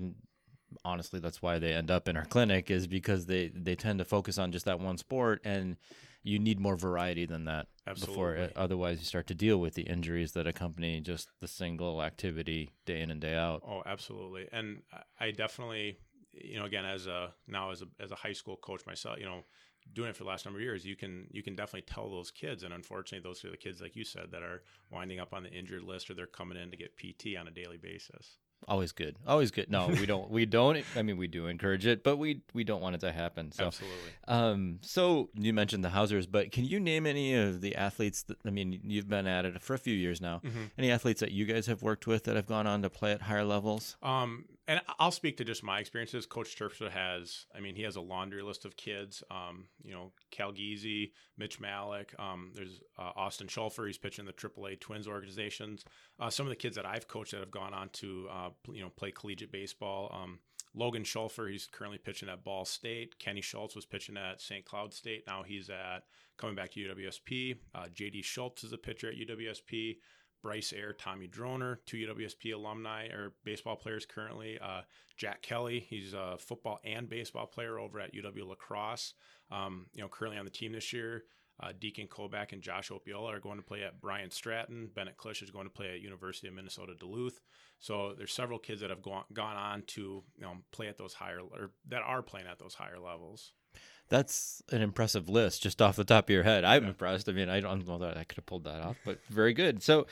honestly 0.83 1.19
that's 1.19 1.41
why 1.41 1.59
they 1.59 1.73
end 1.73 1.89
up 1.91 2.07
in 2.07 2.17
our 2.17 2.25
clinic 2.25 2.69
is 2.69 2.87
because 2.87 3.25
they 3.25 3.47
they 3.49 3.75
tend 3.75 3.99
to 3.99 4.05
focus 4.05 4.37
on 4.37 4.51
just 4.51 4.65
that 4.65 4.79
one 4.79 4.97
sport 4.97 5.41
and 5.43 5.77
you 6.23 6.39
need 6.39 6.59
more 6.59 6.75
variety 6.75 7.25
than 7.25 7.45
that 7.45 7.67
Absolutely. 7.87 8.13
before 8.13 8.49
otherwise 8.55 8.97
you 8.99 9.05
start 9.05 9.27
to 9.27 9.35
deal 9.35 9.59
with 9.59 9.75
the 9.75 9.83
injuries 9.83 10.31
that 10.31 10.47
accompany 10.47 10.99
just 10.99 11.29
the 11.39 11.47
single 11.47 12.01
activity 12.01 12.71
day 12.85 13.01
in 13.01 13.11
and 13.11 13.21
day 13.21 13.35
out. 13.35 13.61
Oh 13.67 13.83
absolutely. 13.85 14.47
And 14.51 14.81
i 15.19 15.31
definitely 15.31 15.97
you 16.33 16.59
know 16.59 16.65
again 16.65 16.85
as 16.85 17.07
a 17.07 17.33
now 17.47 17.71
as 17.71 17.81
a 17.81 17.85
as 17.99 18.11
a 18.11 18.15
high 18.15 18.33
school 18.33 18.57
coach 18.57 18.85
myself 18.85 19.17
you 19.19 19.25
know 19.25 19.43
doing 19.93 20.09
it 20.09 20.15
for 20.15 20.23
the 20.23 20.29
last 20.29 20.45
number 20.45 20.59
of 20.59 20.63
years 20.63 20.85
you 20.85 20.95
can 20.95 21.27
you 21.31 21.43
can 21.43 21.55
definitely 21.55 21.81
tell 21.81 22.09
those 22.09 22.31
kids 22.31 22.63
and 22.63 22.73
unfortunately 22.73 23.27
those 23.27 23.43
are 23.45 23.51
the 23.51 23.57
kids 23.57 23.81
like 23.81 23.95
you 23.95 24.03
said 24.03 24.31
that 24.31 24.41
are 24.41 24.63
winding 24.91 25.19
up 25.19 25.33
on 25.33 25.43
the 25.43 25.51
injured 25.51 25.83
list 25.83 26.09
or 26.09 26.13
they're 26.13 26.25
coming 26.25 26.57
in 26.57 26.71
to 26.71 26.77
get 26.77 26.97
pt 26.97 27.37
on 27.39 27.47
a 27.47 27.51
daily 27.51 27.77
basis 27.77 28.37
always 28.67 28.91
good. 28.91 29.15
Always 29.27 29.51
good. 29.51 29.69
No 29.69 29.87
we 29.87 30.05
don't 30.05 30.29
we 30.29 30.45
don't 30.45 30.83
i 30.95 31.01
mean 31.01 31.17
we 31.17 31.27
do 31.27 31.47
encourage 31.47 31.85
it 31.85 32.03
but 32.03 32.17
we 32.17 32.41
we 32.53 32.63
don't 32.63 32.81
want 32.81 32.95
it 32.95 33.01
to 33.01 33.11
happen 33.11 33.51
so. 33.51 33.65
Absolutely. 33.65 33.97
Um 34.27 34.79
so 34.81 35.29
you 35.35 35.53
mentioned 35.53 35.83
the 35.83 35.89
hausers 35.89 36.25
but 36.27 36.51
can 36.51 36.65
you 36.65 36.79
name 36.79 37.05
any 37.05 37.33
of 37.35 37.61
the 37.61 37.75
athletes 37.75 38.23
that 38.23 38.37
i 38.45 38.49
mean 38.49 38.79
you've 38.83 39.07
been 39.09 39.27
at 39.27 39.45
it 39.45 39.61
for 39.61 39.73
a 39.73 39.77
few 39.79 39.93
years 39.93 40.21
now. 40.21 40.41
Mm-hmm. 40.43 40.63
any 40.77 40.91
athletes 40.91 41.19
that 41.21 41.31
you 41.31 41.45
guys 41.45 41.67
have 41.67 41.81
worked 41.81 42.07
with 42.07 42.23
that 42.25 42.35
have 42.35 42.47
gone 42.47 42.67
on 42.67 42.81
to 42.81 42.89
play 42.89 43.11
at 43.11 43.21
higher 43.23 43.43
levels? 43.45 43.97
Um 44.03 44.45
and 44.67 44.81
I'll 44.99 45.11
speak 45.11 45.37
to 45.37 45.43
just 45.43 45.63
my 45.63 45.79
experiences. 45.79 46.25
Coach 46.25 46.57
Terpstra 46.57 46.89
has, 46.89 47.45
I 47.55 47.59
mean, 47.59 47.75
he 47.75 47.83
has 47.83 47.95
a 47.95 48.01
laundry 48.01 48.41
list 48.41 48.65
of 48.65 48.75
kids. 48.75 49.23
Um, 49.29 49.65
you 49.83 49.93
know, 49.93 50.11
Cal 50.31 50.51
Giese, 50.51 51.11
Mitch 51.37 51.59
Malik. 51.59 52.15
Um, 52.17 52.51
there's 52.55 52.81
uh, 52.97 53.11
Austin 53.15 53.47
Schulfer. 53.47 53.85
He's 53.85 53.99
pitching 53.99 54.25
the 54.25 54.33
AAA 54.33 54.79
Twins 54.79 55.07
organizations. 55.07 55.85
Uh, 56.19 56.31
some 56.31 56.47
of 56.47 56.49
the 56.49 56.55
kids 56.55 56.75
that 56.77 56.85
I've 56.85 57.07
coached 57.07 57.31
that 57.31 57.41
have 57.41 57.51
gone 57.51 57.73
on 57.73 57.89
to, 57.89 58.27
uh, 58.31 58.49
you 58.71 58.81
know, 58.81 58.89
play 58.89 59.11
collegiate 59.11 59.51
baseball. 59.51 60.11
Um, 60.11 60.39
Logan 60.73 61.03
Schulfer, 61.03 61.49
he's 61.49 61.67
currently 61.67 61.99
pitching 61.99 62.27
at 62.27 62.43
Ball 62.43 62.65
State. 62.65 63.17
Kenny 63.19 63.41
Schultz 63.41 63.75
was 63.75 63.85
pitching 63.85 64.17
at 64.17 64.41
St. 64.41 64.65
Cloud 64.65 64.93
State. 64.93 65.23
Now 65.25 65.43
he's 65.43 65.69
at 65.69 66.03
coming 66.37 66.55
back 66.55 66.71
to 66.71 66.79
UWSP. 66.79 67.55
Uh, 67.73 67.85
JD 67.93 68.23
Schultz 68.23 68.63
is 68.63 68.73
a 68.73 68.77
pitcher 68.77 69.09
at 69.09 69.15
UWSP. 69.15 69.97
Bryce 70.45 70.73
Air, 70.73 70.93
Tommy 70.93 71.27
Droner, 71.27 71.77
two 71.87 71.97
UWSP 71.97 72.53
alumni 72.53 73.07
or 73.07 73.33
baseball 73.43 73.75
players 73.75 74.05
currently. 74.05 74.59
Uh, 74.61 74.81
Jack 75.17 75.41
Kelly, 75.41 75.87
he's 75.89 76.13
a 76.13 76.37
football 76.37 76.79
and 76.85 77.09
baseball 77.09 77.47
player 77.47 77.79
over 77.79 77.99
at 77.99 78.13
UW 78.13 78.49
La 78.49 78.53
Crosse. 78.53 79.15
Um, 79.49 79.87
you 79.95 80.03
know, 80.03 80.07
currently 80.07 80.37
on 80.37 80.45
the 80.45 80.51
team 80.51 80.71
this 80.71 80.93
year. 80.93 81.23
Uh, 81.59 81.71
Deacon 81.79 82.05
Koback 82.05 82.51
and 82.51 82.61
Josh 82.61 82.89
Opiola 82.91 83.33
are 83.33 83.39
going 83.39 83.57
to 83.57 83.63
play 83.63 83.81
at 83.81 83.99
Bryant 83.99 84.33
Stratton. 84.33 84.91
Bennett 84.93 85.17
Klish 85.17 85.41
is 85.41 85.49
going 85.49 85.65
to 85.65 85.73
play 85.73 85.95
at 85.95 86.01
University 86.01 86.47
of 86.47 86.53
Minnesota 86.53 86.93
Duluth. 86.93 87.41
So 87.79 88.13
there's 88.15 88.33
several 88.33 88.59
kids 88.59 88.81
that 88.81 88.91
have 88.91 89.01
gone 89.01 89.23
gone 89.33 89.55
on 89.55 89.81
to 89.87 90.23
you 90.37 90.41
know 90.43 90.57
play 90.71 90.89
at 90.89 90.97
those 90.99 91.15
higher 91.15 91.39
or 91.39 91.71
that 91.87 92.03
are 92.03 92.21
playing 92.21 92.45
at 92.45 92.59
those 92.59 92.75
higher 92.75 92.99
levels. 92.99 93.53
That's 94.09 94.61
an 94.71 94.81
impressive 94.81 95.29
list 95.29 95.63
just 95.63 95.81
off 95.81 95.95
the 95.95 96.03
top 96.03 96.25
of 96.25 96.29
your 96.29 96.43
head. 96.43 96.63
I'm 96.63 96.83
yeah. 96.83 96.89
impressed. 96.89 97.27
I 97.27 97.31
mean, 97.31 97.49
I 97.49 97.59
don't 97.59 97.87
know 97.87 97.97
that 97.99 98.17
I 98.17 98.23
could 98.23 98.37
have 98.37 98.45
pulled 98.45 98.65
that 98.65 98.81
off, 98.81 98.97
but 99.03 99.19
very 99.29 99.53
good. 99.53 99.81
So 99.81 100.05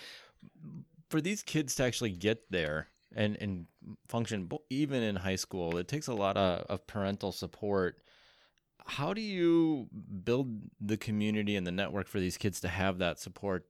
for 1.10 1.22
these 1.22 1.44
kids 1.44 1.75
to 1.75 1.84
actually 1.84 2.12
get 2.12 2.50
there 2.50 2.88
and 3.15 3.38
and 3.39 3.67
function 4.08 4.50
even 4.70 5.03
in 5.03 5.15
high 5.17 5.36
school, 5.36 5.77
it 5.77 5.88
takes 5.88 6.08
a 6.08 6.13
lot 6.13 6.38
of, 6.38 6.65
of 6.67 6.88
parental 6.88 7.32
support. 7.32 8.00
How 8.86 9.13
do 9.13 9.22
you 9.22 9.88
build 10.24 10.60
the 10.82 10.98
community 10.98 11.56
and 11.56 11.65
the 11.65 11.72
network 11.72 12.08
for 12.08 12.20
these 12.20 12.38
kids 12.38 12.60
to 12.62 12.67
have 12.67 12.98
that 12.98 13.20
support 13.20 13.65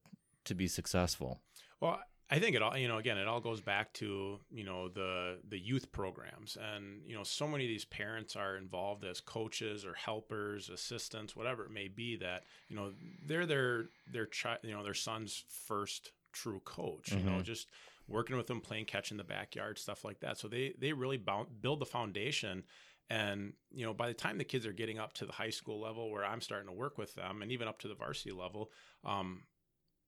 to 0.45 0.55
be 0.55 0.67
successful? 0.67 1.39
Well, 1.79 1.99
I 2.31 2.39
think 2.39 2.55
it 2.55 2.63
all, 2.63 2.75
you 2.75 2.87
know, 2.87 2.97
again, 2.97 3.19
it 3.19 3.27
all 3.27 3.41
goes 3.41 3.61
back 3.61 3.93
to, 3.93 4.39
you 4.49 4.63
know, 4.63 4.87
the 4.87 5.37
the 5.47 5.59
youth 5.59 5.91
programs. 5.91 6.57
And, 6.59 7.01
you 7.05 7.15
know, 7.15 7.23
so 7.23 7.47
many 7.47 7.65
of 7.65 7.69
these 7.69 7.85
parents 7.85 8.35
are 8.35 8.57
involved 8.57 9.03
as 9.03 9.21
coaches 9.21 9.85
or 9.85 9.93
helpers, 9.93 10.69
assistants, 10.69 11.35
whatever 11.35 11.65
it 11.65 11.71
may 11.71 11.89
be 11.89 12.15
that, 12.17 12.43
you 12.69 12.75
know, 12.75 12.93
they're 13.23 13.45
their 13.45 13.89
their 14.11 14.25
child, 14.25 14.59
you 14.63 14.71
know, 14.71 14.83
their 14.83 14.95
son's 14.95 15.43
first 15.67 16.11
true 16.33 16.61
coach, 16.65 17.09
mm-hmm. 17.09 17.19
you 17.19 17.25
know, 17.25 17.31
mm-hmm. 17.37 17.43
just 17.43 17.67
working 18.07 18.37
with 18.37 18.47
them, 18.47 18.61
playing 18.61 18.85
catch 18.85 19.11
in 19.11 19.17
the 19.17 19.23
backyard, 19.23 19.79
stuff 19.79 20.03
like 20.03 20.19
that. 20.19 20.37
So 20.37 20.47
they 20.47 20.73
they 20.79 20.93
really 20.93 21.17
bound, 21.17 21.61
build 21.61 21.79
the 21.79 21.85
foundation. 21.85 22.63
And 23.09 23.53
you 23.71 23.85
know, 23.85 23.93
by 23.93 24.07
the 24.07 24.13
time 24.13 24.37
the 24.37 24.43
kids 24.43 24.65
are 24.65 24.73
getting 24.73 24.99
up 24.99 25.13
to 25.13 25.25
the 25.25 25.33
high 25.33 25.49
school 25.49 25.79
level, 25.79 26.11
where 26.11 26.25
I'm 26.25 26.41
starting 26.41 26.67
to 26.67 26.73
work 26.73 26.97
with 26.97 27.15
them, 27.15 27.41
and 27.41 27.51
even 27.51 27.67
up 27.67 27.79
to 27.79 27.87
the 27.87 27.95
varsity 27.95 28.31
level, 28.31 28.71
um, 29.03 29.43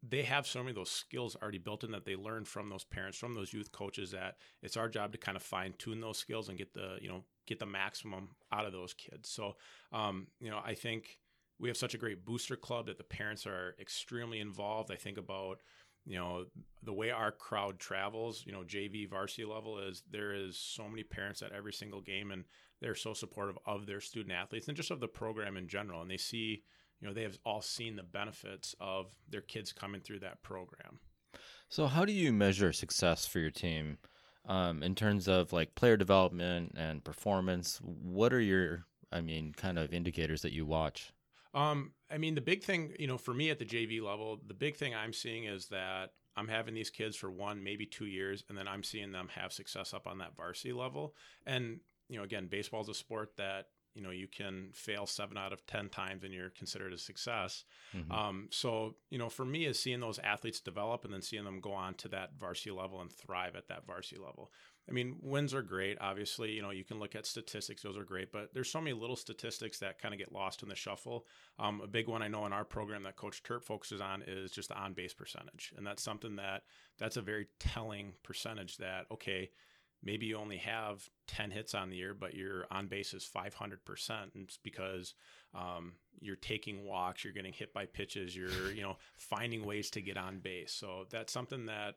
they 0.07 0.23
have 0.23 0.47
so 0.47 0.59
many 0.59 0.71
of 0.71 0.75
those 0.75 0.91
skills 0.91 1.35
already 1.41 1.57
built 1.57 1.83
in 1.83 1.91
that 1.91 2.05
they 2.05 2.15
learn 2.15 2.45
from 2.45 2.69
those 2.69 2.83
parents, 2.83 3.17
from 3.17 3.33
those 3.33 3.53
youth 3.53 3.71
coaches. 3.71 4.11
That 4.11 4.35
it's 4.61 4.77
our 4.77 4.89
job 4.89 5.11
to 5.11 5.17
kind 5.17 5.35
of 5.35 5.43
fine 5.43 5.73
tune 5.77 5.99
those 5.99 6.17
skills 6.17 6.49
and 6.49 6.57
get 6.57 6.73
the 6.73 6.97
you 7.01 7.09
know 7.09 7.23
get 7.47 7.59
the 7.59 7.65
maximum 7.65 8.29
out 8.51 8.65
of 8.65 8.71
those 8.71 8.93
kids. 8.93 9.29
So 9.29 9.55
um, 9.91 10.27
you 10.39 10.49
know, 10.49 10.61
I 10.63 10.73
think 10.73 11.19
we 11.59 11.69
have 11.69 11.77
such 11.77 11.93
a 11.93 11.97
great 11.97 12.25
booster 12.25 12.55
club 12.55 12.87
that 12.87 12.97
the 12.97 13.03
parents 13.03 13.45
are 13.45 13.75
extremely 13.79 14.39
involved. 14.39 14.91
I 14.91 14.95
think 14.95 15.17
about 15.17 15.59
you 16.05 16.17
know 16.17 16.45
the 16.83 16.93
way 16.93 17.09
our 17.09 17.31
crowd 17.31 17.79
travels 17.79 18.43
you 18.45 18.51
know 18.51 18.61
jv 18.61 19.09
varsity 19.09 19.43
level 19.43 19.79
is 19.79 20.03
there 20.11 20.33
is 20.33 20.57
so 20.57 20.87
many 20.87 21.01
parents 21.01 21.41
at 21.41 21.51
every 21.51 21.73
single 21.73 21.99
game 21.99 22.29
and 22.31 22.43
they're 22.81 22.95
so 22.95 23.13
supportive 23.13 23.57
of 23.65 23.85
their 23.85 24.01
student 24.01 24.33
athletes 24.33 24.67
and 24.67 24.77
just 24.77 24.91
of 24.91 24.99
the 24.99 25.07
program 25.07 25.57
in 25.57 25.67
general. 25.67 26.01
And 26.01 26.11
they 26.11 26.17
see 26.17 26.63
you 27.01 27.07
know 27.07 27.13
they 27.13 27.23
have 27.23 27.39
all 27.45 27.61
seen 27.61 27.95
the 27.95 28.03
benefits 28.03 28.75
of 28.79 29.13
their 29.29 29.41
kids 29.41 29.73
coming 29.73 30.01
through 30.01 30.19
that 30.19 30.41
program. 30.43 30.99
So 31.69 31.87
how 31.87 32.05
do 32.05 32.13
you 32.13 32.31
measure 32.31 32.71
success 32.71 33.25
for 33.25 33.39
your 33.39 33.51
team? 33.51 33.97
Um, 34.47 34.83
in 34.83 34.93
terms 34.93 35.27
of 35.27 35.51
like 35.51 35.73
player 35.73 35.97
development 35.97 36.75
and 36.77 37.03
performance 37.03 37.79
what 37.81 38.31
are 38.31 38.39
your 38.39 38.85
i 39.11 39.19
mean 39.19 39.53
kind 39.57 39.79
of 39.79 39.91
indicators 39.91 40.43
that 40.43 40.51
you 40.51 40.67
watch 40.67 41.14
Um, 41.55 41.93
I 42.11 42.17
mean, 42.17 42.35
the 42.35 42.41
big 42.41 42.63
thing, 42.63 42.93
you 42.99 43.07
know, 43.07 43.17
for 43.17 43.33
me 43.33 43.49
at 43.49 43.57
the 43.57 43.65
JV 43.65 44.01
level, 44.01 44.39
the 44.45 44.53
big 44.53 44.75
thing 44.75 44.93
I'm 44.93 45.13
seeing 45.13 45.45
is 45.45 45.67
that 45.69 46.11
I'm 46.35 46.49
having 46.49 46.73
these 46.73 46.89
kids 46.89 47.15
for 47.15 47.31
one, 47.31 47.63
maybe 47.63 47.85
two 47.85 48.05
years, 48.05 48.43
and 48.49 48.57
then 48.57 48.67
I'm 48.67 48.83
seeing 48.83 49.13
them 49.13 49.29
have 49.33 49.53
success 49.53 49.93
up 49.93 50.05
on 50.05 50.17
that 50.17 50.35
varsity 50.35 50.73
level. 50.73 51.15
And, 51.45 51.79
you 52.09 52.17
know, 52.17 52.23
again, 52.23 52.47
baseball 52.47 52.81
is 52.81 52.89
a 52.89 52.93
sport 52.93 53.37
that, 53.37 53.67
you 53.95 54.03
know, 54.03 54.11
you 54.11 54.27
can 54.27 54.69
fail 54.73 55.05
seven 55.05 55.37
out 55.37 55.53
of 55.53 55.65
10 55.65 55.89
times 55.89 56.23
and 56.23 56.33
you're 56.33 56.49
considered 56.49 56.93
a 56.93 56.97
success. 56.97 57.63
Mm-hmm. 57.95 58.11
Um, 58.11 58.47
so, 58.51 58.95
you 59.09 59.17
know, 59.17 59.29
for 59.29 59.45
me 59.45 59.65
is 59.65 59.79
seeing 59.79 60.01
those 60.01 60.19
athletes 60.19 60.59
develop 60.59 61.05
and 61.05 61.13
then 61.13 61.21
seeing 61.21 61.45
them 61.45 61.61
go 61.61 61.71
on 61.71 61.95
to 61.95 62.09
that 62.09 62.31
varsity 62.37 62.71
level 62.71 63.01
and 63.01 63.11
thrive 63.11 63.55
at 63.55 63.69
that 63.69 63.87
varsity 63.87 64.21
level. 64.21 64.51
I 64.87 64.91
mean, 64.91 65.15
wins 65.21 65.53
are 65.53 65.63
great. 65.63 65.97
Obviously, 65.99 66.51
you 66.51 66.61
know, 66.61 66.69
you 66.69 66.83
can 66.83 66.99
look 66.99 67.15
at 67.15 67.25
statistics; 67.25 67.81
those 67.81 67.97
are 67.97 68.03
great. 68.03 68.31
But 68.31 68.53
there's 68.53 68.69
so 68.69 68.79
many 68.79 68.93
little 68.93 69.15
statistics 69.15 69.79
that 69.79 69.99
kind 69.99 70.13
of 70.13 70.19
get 70.19 70.31
lost 70.31 70.61
in 70.61 70.69
the 70.69 70.75
shuffle. 70.75 71.25
Um, 71.57 71.81
a 71.81 71.87
big 71.87 72.07
one 72.07 72.21
I 72.21 72.27
know 72.27 72.45
in 72.45 72.53
our 72.53 72.65
program 72.65 73.01
that 73.03 73.15
Coach 73.15 73.41
Terp 73.41 73.63
focuses 73.63 73.99
on 73.99 74.23
is 74.27 74.51
just 74.51 74.69
the 74.69 74.77
on-base 74.77 75.13
percentage, 75.13 75.73
and 75.75 75.87
that's 75.87 76.03
something 76.03 76.35
that 76.35 76.63
that's 76.99 77.17
a 77.17 77.21
very 77.21 77.47
telling 77.59 78.13
percentage. 78.21 78.77
That 78.77 79.05
okay, 79.11 79.49
maybe 80.05 80.27
you 80.27 80.37
only 80.37 80.57
have 80.57 81.09
10 81.27 81.51
hits 81.51 81.73
on 81.73 81.89
the 81.89 81.97
year, 81.97 82.13
but 82.13 82.35
your 82.35 82.65
on 82.71 82.87
base 82.87 83.13
is 83.13 83.27
500%. 83.27 84.09
And 84.09 84.43
it's 84.43 84.57
because 84.57 85.15
um, 85.53 85.93
you're 86.21 86.35
taking 86.35 86.85
walks, 86.85 87.23
you're 87.23 87.33
getting 87.33 87.53
hit 87.53 87.73
by 87.73 87.85
pitches, 87.87 88.35
you're, 88.35 88.71
you 88.71 88.83
know, 88.83 88.97
finding 89.17 89.65
ways 89.65 89.89
to 89.91 90.01
get 90.01 90.17
on 90.17 90.39
base. 90.39 90.71
So 90.71 91.05
that's 91.09 91.33
something 91.33 91.65
that 91.65 91.95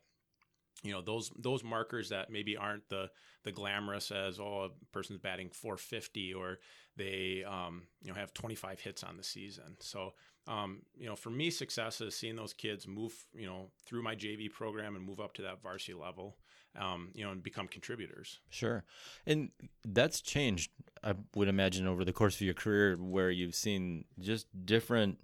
you 0.85 0.93
know 0.93 1.03
those 1.03 1.31
those 1.37 1.65
markers 1.65 2.11
that 2.11 2.31
maybe 2.31 2.57
aren't 2.57 2.89
the 2.89 3.11
the 3.45 3.53
glamorous 3.53 4.11
as 4.11 4.39
oh 4.39 4.71
a 4.71 4.85
person's 4.93 5.19
batting 5.19 5.51
450 5.51 6.35
or 6.35 6.59
they 6.97 7.45
um, 7.47 7.83
you 8.01 8.13
know 8.13 8.15
have 8.15 8.33
25 8.33 8.81
hits 8.81 9.03
on 9.03 9.17
the 9.17 9.25
season 9.25 9.77
so 9.81 10.13
um, 10.49 10.81
you 10.97 11.07
know 11.07 11.15
for 11.15 11.31
me 11.31 11.51
success 11.51 12.01
is 12.01 12.17
seeing 12.17 12.35
those 12.35 12.55
kids 12.55 12.89
move 12.89 13.13
you 13.35 13.47
know 13.47 13.71
through 13.87 14.03
my 14.03 14.17
JV 14.17 14.51
program 14.51 14.97
and 14.97 15.05
move 15.05 15.21
up 15.21 15.35
to 15.35 15.43
that 15.43 15.63
varsity 15.63 15.95
level 15.95 16.37
um, 16.77 17.11
you 17.15 17.25
know 17.25 17.31
and 17.31 17.43
become 17.43 17.69
contributors. 17.69 18.41
Sure. 18.49 18.85
And 19.27 19.51
that's 19.85 20.21
changed 20.21 20.71
I 21.05 21.15
would 21.35 21.49
imagine 21.49 21.87
over 21.87 22.05
the 22.05 22.13
course 22.13 22.37
of 22.37 22.41
your 22.41 22.55
career 22.55 22.97
where 22.97 23.31
you've 23.31 23.55
seen 23.55 24.07
just 24.19 24.47
different 24.65 25.19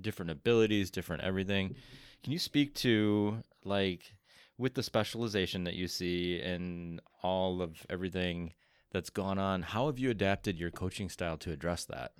different 0.00 0.30
abilities 0.30 0.90
different 0.90 1.22
everything. 1.22 1.74
Can 2.22 2.32
you 2.32 2.38
speak 2.38 2.74
to 2.76 3.42
like 3.64 4.14
with 4.56 4.74
the 4.74 4.82
specialization 4.82 5.64
that 5.64 5.74
you 5.74 5.88
see 5.88 6.40
and 6.40 7.00
all 7.22 7.62
of 7.62 7.86
everything 7.90 8.54
that's 8.92 9.10
gone 9.10 9.38
on, 9.38 9.62
how 9.62 9.86
have 9.86 9.98
you 9.98 10.10
adapted 10.10 10.58
your 10.58 10.70
coaching 10.70 11.08
style 11.08 11.36
to 11.38 11.52
address 11.52 11.84
that? 11.84 12.12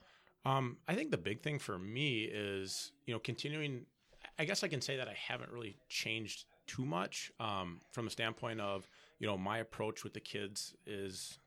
Um, 0.48 0.78
I 0.88 0.94
think 0.94 1.10
the 1.10 1.18
big 1.18 1.42
thing 1.42 1.58
for 1.58 1.78
me 1.78 2.22
is, 2.22 2.92
you 3.06 3.12
know, 3.12 3.20
continuing. 3.20 3.84
I 4.38 4.44
guess 4.44 4.64
I 4.64 4.68
can 4.68 4.80
say 4.80 4.96
that 4.96 5.08
I 5.08 5.14
haven't 5.14 5.52
really 5.52 5.76
changed 5.88 6.46
too 6.66 6.84
much 6.84 7.30
um, 7.38 7.80
from 7.92 8.06
the 8.06 8.10
standpoint 8.10 8.60
of, 8.60 8.88
you 9.18 9.26
know, 9.26 9.36
my 9.36 9.58
approach 9.58 10.04
with 10.04 10.14
the 10.14 10.20
kids 10.20 10.74
is 10.86 11.38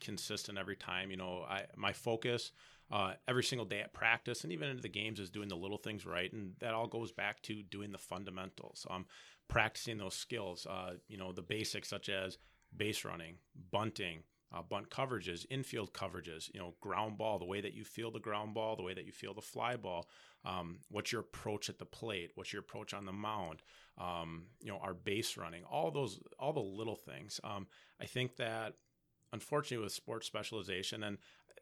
consistent 0.00 0.58
every 0.58 0.76
time. 0.76 1.10
You 1.10 1.18
know, 1.18 1.44
I 1.48 1.66
my 1.76 1.92
focus 1.92 2.50
uh, 2.90 3.12
every 3.28 3.44
single 3.44 3.66
day 3.66 3.80
at 3.80 3.92
practice 3.92 4.42
and 4.42 4.52
even 4.52 4.70
into 4.70 4.82
the 4.82 4.88
games 4.88 5.20
is 5.20 5.30
doing 5.30 5.48
the 5.48 5.56
little 5.56 5.78
things 5.78 6.04
right, 6.04 6.32
and 6.32 6.54
that 6.58 6.74
all 6.74 6.88
goes 6.88 7.12
back 7.12 7.40
to 7.42 7.62
doing 7.62 7.92
the 7.92 7.98
fundamentals. 7.98 8.86
Um, 8.90 9.06
practicing 9.46 9.98
those 9.98 10.14
skills, 10.14 10.66
uh, 10.68 10.94
you 11.06 11.16
know, 11.16 11.30
the 11.30 11.42
basics 11.42 11.88
such 11.88 12.08
as 12.08 12.38
base 12.76 13.04
running, 13.04 13.36
bunting, 13.70 14.24
uh, 14.52 14.62
bunt 14.62 14.90
coverages, 14.90 15.44
infield 15.50 15.92
coverages, 15.92 16.52
you 16.54 16.60
know, 16.60 16.74
ground 16.80 17.18
ball, 17.18 17.38
the 17.38 17.44
way 17.44 17.60
that 17.60 17.74
you 17.74 17.84
feel 17.84 18.10
the 18.10 18.18
ground 18.18 18.54
ball, 18.54 18.76
the 18.76 18.82
way 18.82 18.94
that 18.94 19.04
you 19.04 19.12
feel 19.12 19.34
the 19.34 19.40
fly 19.40 19.76
ball, 19.76 20.08
um, 20.44 20.78
what's 20.90 21.12
your 21.12 21.20
approach 21.20 21.68
at 21.68 21.78
the 21.78 21.84
plate, 21.84 22.30
what's 22.34 22.52
your 22.52 22.60
approach 22.60 22.94
on 22.94 23.04
the 23.04 23.12
mound, 23.12 23.62
um, 23.98 24.44
you 24.60 24.70
know, 24.70 24.78
our 24.78 24.94
base 24.94 25.36
running, 25.36 25.64
all 25.64 25.90
those, 25.90 26.20
all 26.38 26.52
the 26.52 26.60
little 26.60 26.96
things. 26.96 27.40
Um, 27.44 27.66
I 28.00 28.06
think 28.06 28.36
that 28.36 28.74
unfortunately 29.32 29.84
with 29.84 29.92
sports 29.92 30.26
specialization, 30.26 31.02
and 31.02 31.18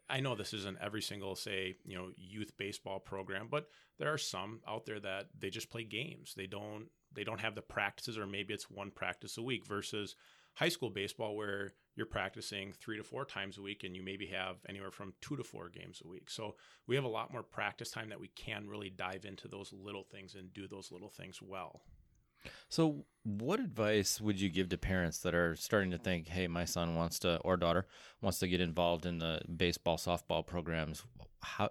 I 0.08 0.20
know 0.20 0.36
this 0.36 0.54
isn't 0.54 0.78
every 0.80 1.02
single, 1.02 1.34
say, 1.34 1.76
you 1.84 1.96
know, 1.96 2.10
youth 2.16 2.52
baseball 2.56 3.00
program, 3.00 3.48
but 3.50 3.68
there 3.98 4.12
are 4.12 4.18
some 4.18 4.60
out 4.68 4.86
there 4.86 5.00
that 5.00 5.26
they 5.36 5.50
just 5.50 5.70
play 5.70 5.82
games. 5.82 6.34
They 6.36 6.46
don't 6.46 6.86
they 7.12 7.24
don't 7.24 7.40
have 7.40 7.54
the 7.54 7.62
practices, 7.62 8.18
or 8.18 8.26
maybe 8.26 8.52
it's 8.52 8.70
one 8.70 8.90
practice 8.90 9.38
a 9.38 9.42
week 9.42 9.66
versus 9.66 10.14
high 10.56 10.68
school 10.68 10.90
baseball 10.90 11.36
where 11.36 11.72
you're 11.94 12.06
practicing 12.06 12.72
three 12.72 12.96
to 12.96 13.04
four 13.04 13.24
times 13.24 13.56
a 13.56 13.62
week 13.62 13.84
and 13.84 13.94
you 13.94 14.02
maybe 14.02 14.26
have 14.26 14.56
anywhere 14.68 14.90
from 14.90 15.14
two 15.20 15.36
to 15.36 15.44
four 15.44 15.68
games 15.68 16.02
a 16.04 16.08
week. 16.08 16.28
So 16.28 16.56
we 16.86 16.94
have 16.96 17.04
a 17.04 17.08
lot 17.08 17.32
more 17.32 17.42
practice 17.42 17.90
time 17.90 18.08
that 18.08 18.20
we 18.20 18.28
can 18.28 18.66
really 18.66 18.90
dive 18.90 19.24
into 19.24 19.48
those 19.48 19.72
little 19.72 20.04
things 20.04 20.34
and 20.34 20.52
do 20.52 20.66
those 20.66 20.90
little 20.90 21.10
things 21.10 21.40
well. 21.40 21.82
So, 22.68 23.06
what 23.24 23.58
advice 23.58 24.20
would 24.20 24.40
you 24.40 24.48
give 24.48 24.68
to 24.68 24.78
parents 24.78 25.18
that 25.20 25.34
are 25.34 25.56
starting 25.56 25.90
to 25.90 25.98
think, 25.98 26.28
"Hey, 26.28 26.46
my 26.46 26.64
son 26.64 26.94
wants 26.94 27.18
to 27.20 27.38
or 27.38 27.56
daughter 27.56 27.88
wants 28.20 28.38
to 28.38 28.46
get 28.46 28.60
involved 28.60 29.04
in 29.04 29.18
the 29.18 29.40
baseball, 29.56 29.96
softball 29.96 30.46
programs"? 30.46 31.04
How 31.42 31.70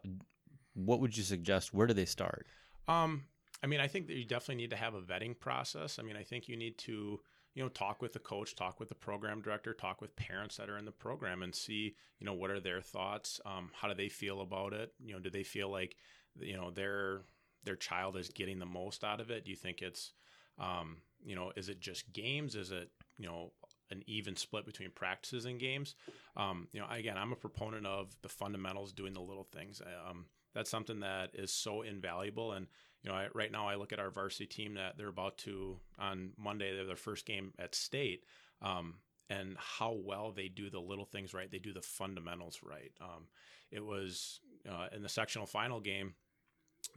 what 0.73 0.99
would 0.99 1.15
you 1.15 1.23
suggest? 1.23 1.73
Where 1.73 1.87
do 1.87 1.93
they 1.93 2.05
start? 2.05 2.45
Um, 2.89 3.23
I 3.63 3.67
mean, 3.67 3.79
I 3.79 3.87
think 3.87 4.07
that 4.07 4.15
you 4.15 4.25
definitely 4.25 4.55
need 4.55 4.69
to 4.71 4.75
have 4.75 4.93
a 4.93 5.01
vetting 5.01 5.39
process. 5.39 5.97
I 5.97 6.03
mean, 6.03 6.17
I 6.17 6.23
think 6.23 6.47
you 6.47 6.57
need 6.57 6.77
to, 6.79 7.21
you 7.55 7.63
know, 7.63 7.69
talk 7.69 8.01
with 8.01 8.11
the 8.13 8.19
coach, 8.19 8.55
talk 8.55 8.79
with 8.79 8.89
the 8.89 8.95
program 8.95 9.41
director, 9.41 9.73
talk 9.73 10.01
with 10.01 10.15
parents 10.17 10.57
that 10.57 10.69
are 10.69 10.77
in 10.77 10.85
the 10.85 10.91
program 10.91 11.41
and 11.41 11.55
see, 11.55 11.95
you 12.19 12.25
know, 12.25 12.33
what 12.33 12.51
are 12.51 12.59
their 12.59 12.81
thoughts? 12.81 13.39
Um, 13.45 13.71
how 13.73 13.87
do 13.87 13.93
they 13.95 14.09
feel 14.09 14.41
about 14.41 14.73
it? 14.73 14.93
You 14.99 15.13
know, 15.13 15.19
do 15.19 15.29
they 15.29 15.43
feel 15.43 15.69
like, 15.69 15.95
you 16.37 16.55
know, 16.55 16.69
their 16.69 17.21
their 17.63 17.77
child 17.77 18.17
is 18.17 18.29
getting 18.29 18.59
the 18.59 18.65
most 18.65 19.03
out 19.03 19.21
of 19.21 19.31
it? 19.31 19.45
Do 19.45 19.51
you 19.51 19.57
think 19.57 19.81
it's, 19.81 20.11
um, 20.59 20.97
you 21.23 21.35
know, 21.35 21.51
is 21.55 21.69
it 21.69 21.79
just 21.79 22.11
games? 22.13 22.55
Is 22.55 22.71
it, 22.71 22.89
you 23.17 23.25
know, 23.25 23.53
an 23.89 24.03
even 24.05 24.35
split 24.35 24.65
between 24.65 24.91
practices 24.91 25.45
and 25.45 25.59
games? 25.59 25.95
Um, 26.35 26.67
you 26.73 26.81
know, 26.81 26.87
again, 26.91 27.17
I'm 27.17 27.31
a 27.31 27.37
proponent 27.37 27.87
of 27.87 28.15
the 28.21 28.29
fundamentals, 28.29 28.91
doing 28.91 29.13
the 29.13 29.21
little 29.21 29.47
things. 29.51 29.81
Um, 30.07 30.25
that's 30.53 30.69
something 30.69 30.99
that 30.99 31.31
is 31.33 31.51
so 31.51 31.81
invaluable 31.81 32.51
and 32.51 32.67
you 33.05 33.11
know, 33.11 33.17
I, 33.17 33.27
right 33.35 33.51
now 33.51 33.67
I 33.67 33.75
look 33.75 33.93
at 33.93 33.99
our 33.99 34.09
varsity 34.09 34.47
team 34.47 34.73
that 34.73 34.97
they're 34.97 35.07
about 35.07 35.37
to 35.39 35.77
on 35.99 36.31
Monday. 36.37 36.75
They're 36.75 36.85
their 36.85 36.95
first 36.95 37.27
game 37.27 37.53
at 37.59 37.75
state, 37.75 38.23
um, 38.63 38.95
and 39.29 39.55
how 39.59 39.95
well 40.03 40.31
they 40.31 40.47
do 40.47 40.71
the 40.71 40.79
little 40.79 41.05
things 41.05 41.31
right. 41.33 41.49
They 41.49 41.59
do 41.59 41.71
the 41.71 41.83
fundamentals 41.83 42.61
right. 42.63 42.91
Um, 42.99 43.27
it 43.71 43.85
was 43.85 44.39
uh, 44.67 44.87
in 44.91 45.03
the 45.03 45.09
sectional 45.09 45.45
final 45.45 45.79
game. 45.79 46.15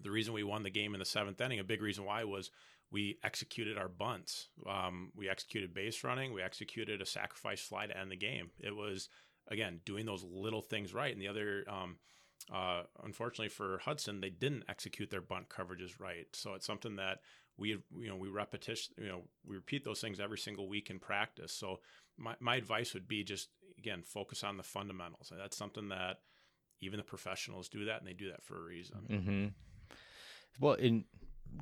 The 0.02 0.10
reason 0.10 0.32
we 0.32 0.44
won 0.44 0.62
the 0.62 0.70
game 0.70 0.94
in 0.94 0.98
the 0.98 1.04
seventh 1.04 1.40
inning, 1.42 1.58
a 1.58 1.64
big 1.64 1.82
reason 1.82 2.04
why 2.04 2.24
was 2.24 2.50
we 2.90 3.18
executed 3.22 3.76
our 3.76 3.88
bunts. 3.88 4.48
Um, 4.66 5.12
we 5.14 5.28
executed 5.28 5.74
base 5.74 6.02
running. 6.04 6.32
We 6.32 6.40
executed 6.40 7.02
a 7.02 7.06
sacrifice 7.06 7.60
fly 7.60 7.86
to 7.86 7.98
end 7.98 8.10
the 8.10 8.16
game. 8.16 8.50
It 8.58 8.74
was 8.74 9.10
again 9.48 9.80
doing 9.84 10.06
those 10.06 10.24
little 10.24 10.62
things 10.62 10.94
right. 10.94 11.12
And 11.12 11.20
the 11.20 11.28
other 11.28 11.64
um, 11.68 11.96
uh, 12.52 12.82
unfortunately 13.04 13.48
for 13.48 13.78
Hudson, 13.78 14.20
they 14.20 14.30
didn't 14.30 14.64
execute 14.68 15.10
their 15.10 15.20
bunt 15.20 15.48
coverages 15.48 16.00
right. 16.00 16.26
So 16.32 16.54
it's 16.54 16.66
something 16.66 16.96
that 16.96 17.20
we 17.56 17.70
you 17.70 18.08
know 18.08 18.16
we 18.16 18.28
repetition 18.28 18.94
you 18.98 19.08
know 19.08 19.22
we 19.44 19.56
repeat 19.56 19.84
those 19.84 20.00
things 20.00 20.20
every 20.20 20.38
single 20.38 20.68
week 20.68 20.90
in 20.90 20.98
practice. 20.98 21.52
So 21.52 21.80
my 22.16 22.34
my 22.40 22.56
advice 22.56 22.94
would 22.94 23.08
be 23.08 23.24
just 23.24 23.48
again 23.78 24.02
focus 24.02 24.44
on 24.44 24.56
the 24.56 24.62
fundamentals. 24.62 25.30
And 25.30 25.40
that's 25.40 25.56
something 25.56 25.88
that 25.88 26.20
even 26.80 26.98
the 26.98 27.04
professionals 27.04 27.68
do 27.68 27.86
that, 27.86 27.98
and 28.00 28.08
they 28.08 28.12
do 28.12 28.30
that 28.30 28.42
for 28.42 28.56
a 28.56 28.62
reason. 28.62 28.98
Mm-hmm. 29.10 29.46
Well, 30.60 30.74
in 30.74 31.04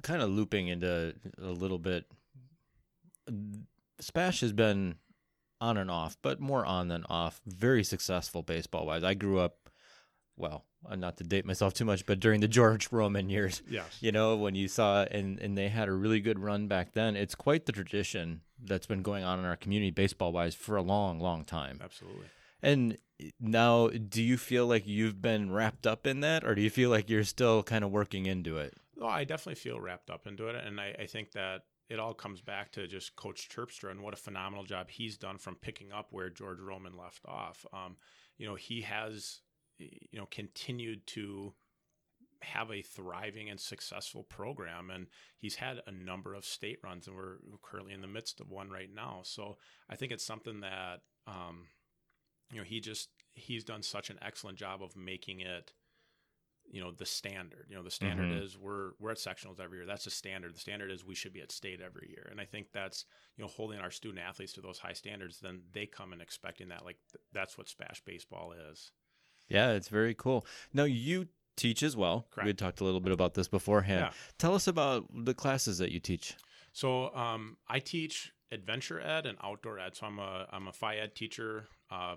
kind 0.02 0.23
of 0.23 0.30
looping 0.30 0.68
into 0.68 1.14
a 1.38 1.50
little 1.50 1.78
bit, 1.78 2.04
Spash 4.00 4.40
has 4.40 4.52
been 4.52 4.97
on 5.61 5.76
and 5.78 5.90
off, 5.90 6.16
but 6.23 6.40
more 6.40 6.64
on 6.66 6.88
than 6.88 7.04
off. 7.09 7.40
Very 7.47 7.83
successful 7.83 8.42
baseball 8.42 8.87
wise. 8.87 9.04
I 9.04 9.14
grew 9.14 9.38
up 9.38 9.65
well, 10.37 10.64
uh, 10.88 10.97
not 10.97 11.16
to 11.19 11.25
date 11.25 11.47
myself 11.47 11.75
too 11.75 11.85
much, 11.85 12.07
but 12.07 12.21
during 12.21 12.40
the 12.40 12.49
George 12.57 12.88
Roman 12.90 13.28
years, 13.31 13.62
yes. 13.69 13.99
you 14.00 14.12
know, 14.12 14.37
when 14.37 14.55
you 14.55 14.69
saw 14.69 15.02
and 15.05 15.38
and 15.40 15.57
they 15.57 15.69
had 15.69 15.88
a 15.88 15.93
really 15.93 16.21
good 16.21 16.38
run 16.38 16.69
back 16.69 16.93
then. 16.93 17.16
It's 17.16 17.35
quite 17.35 17.66
the 17.66 17.73
tradition 17.73 18.43
that's 18.62 18.87
been 18.87 19.02
going 19.02 19.25
on 19.25 19.38
in 19.38 19.45
our 19.45 19.57
community 19.57 19.90
baseball 19.90 20.33
wise 20.33 20.55
for 20.55 20.76
a 20.76 20.83
long, 20.83 21.21
long 21.21 21.45
time. 21.45 21.81
Absolutely. 21.83 22.26
And 22.62 22.99
now, 23.40 23.88
do 23.88 24.23
you 24.23 24.37
feel 24.37 24.66
like 24.66 24.87
you've 24.87 25.21
been 25.21 25.50
wrapped 25.50 25.87
up 25.87 26.07
in 26.07 26.21
that, 26.21 26.45
or 26.45 26.55
do 26.55 26.62
you 26.62 26.71
feel 26.71 26.90
like 26.90 27.09
you're 27.09 27.25
still 27.25 27.62
kind 27.62 27.85
of 27.85 27.90
working 27.90 28.26
into 28.26 28.59
it? 28.59 28.75
No, 28.97 29.07
I 29.07 29.25
definitely 29.25 29.57
feel 29.57 29.78
wrapped 29.78 30.11
up 30.11 30.26
into 30.26 30.49
it, 30.49 30.57
and 30.57 30.81
I, 30.81 30.95
I 31.00 31.07
think 31.07 31.33
that 31.33 31.62
it 31.88 31.99
all 31.99 32.14
comes 32.14 32.40
back 32.40 32.73
to 32.73 32.87
just 32.87 33.14
Coach 33.14 33.49
Terpstra 33.49 33.90
and 33.90 34.02
what 34.02 34.14
a 34.14 34.19
phenomenal 34.19 34.64
job 34.64 34.90
he's 34.90 35.16
done 35.16 35.38
from 35.38 35.55
picking 35.55 35.93
up 35.93 36.09
where 36.11 36.31
George 36.31 36.59
Roman 36.61 36.97
left 36.97 37.25
off. 37.26 37.64
Um, 37.73 37.97
you 38.38 38.47
know, 38.47 38.55
he 38.55 38.83
has 38.83 39.40
you 39.78 40.18
know 40.18 40.26
continued 40.30 41.06
to 41.06 41.52
have 42.42 42.71
a 42.71 42.83
thriving 42.83 43.49
and 43.49 43.59
successful 43.59 44.23
program 44.23 44.90
and 44.90 45.06
he's 45.38 45.56
had 45.56 45.80
a 45.87 45.90
number 45.92 46.35
of 46.35 46.45
state 46.45 46.78
runs 46.85 47.06
and 47.06 47.16
we're 47.16 47.37
currently 47.62 47.95
in 47.95 48.02
the 48.02 48.06
midst 48.06 48.40
of 48.40 48.50
one 48.50 48.68
right 48.71 48.90
now 48.95 49.21
so 49.25 49.56
i 49.88 49.97
think 49.97 50.12
it's 50.12 50.25
something 50.25 50.61
that 50.61 51.00
um, 51.26 51.66
you 52.52 52.59
know 52.59 52.64
he 52.64 52.78
just 52.78 53.09
he's 53.33 53.64
done 53.64 53.83
such 53.83 54.11
an 54.11 54.18
excellent 54.23 54.59
job 54.59 54.83
of 54.83 54.95
making 54.97 55.40
it 55.40 55.73
you 56.68 56.80
know 56.80 56.90
the 56.90 57.06
standard. 57.06 57.66
You 57.68 57.76
know 57.76 57.85
the 57.85 57.92
standard 57.92 58.26
Mhm. 58.33 58.42
is 58.42 58.59
we're 58.59 58.90
we're 58.99 59.12
at 59.12 59.18
sectionals 59.18 59.61
every 59.61 59.78
year. 59.78 59.87
That's 59.87 60.04
the 60.04 60.11
standard. 60.11 60.52
The 60.52 60.59
standard 60.59 60.90
is 60.90 61.04
we 61.04 61.14
should 61.14 61.33
be 61.33 61.40
at 61.40 61.52
state 61.52 61.80
every 61.80 62.09
year. 62.11 62.26
And 62.28 62.40
I 62.40 62.45
think 62.45 62.73
that's 62.73 63.04
you 63.37 63.45
know 63.45 63.49
holding 63.49 63.78
our 63.78 63.92
student 63.92 64.18
athletes 64.25 64.52
to 64.54 64.61
those 64.61 64.80
high 64.80 64.92
standards. 64.92 65.38
Then 65.38 65.62
they 65.73 65.87
come 65.87 66.12
in 66.12 66.21
expecting 66.21 66.68
that 66.71 66.85
like 66.85 66.97
th- 67.12 67.23
that's 67.33 67.56
what 67.56 67.68
Spash 67.68 68.02
baseball 68.04 68.52
is. 68.73 68.90
Yeah, 69.48 69.72
it's 69.72 69.88
very 69.88 70.14
cool. 70.14 70.46
Now 70.72 70.84
you 70.84 71.28
teach 71.56 71.82
as 71.82 71.96
well. 71.96 72.26
Correct. 72.30 72.44
We 72.44 72.50
had 72.50 72.58
talked 72.58 72.80
a 72.80 72.84
little 72.84 73.00
bit 73.00 73.12
about 73.12 73.34
this 73.34 73.48
beforehand. 73.48 74.00
Yeah. 74.00 74.10
Tell 74.38 74.54
us 74.54 74.66
about 74.66 75.06
the 75.12 75.34
classes 75.34 75.78
that 75.78 75.90
you 75.90 76.00
teach. 76.00 76.34
So 76.72 77.14
um, 77.14 77.56
I 77.68 77.78
teach 77.78 78.32
adventure 78.52 79.00
ed 79.00 79.26
and 79.26 79.38
outdoor 79.42 79.78
ed. 79.78 79.96
So 79.96 80.06
I'm 80.06 80.18
a 80.18 80.46
I'm 80.52 80.68
a 80.68 80.72
phi 80.72 80.96
ed 80.96 81.14
teacher. 81.14 81.68
Uh, 81.90 82.16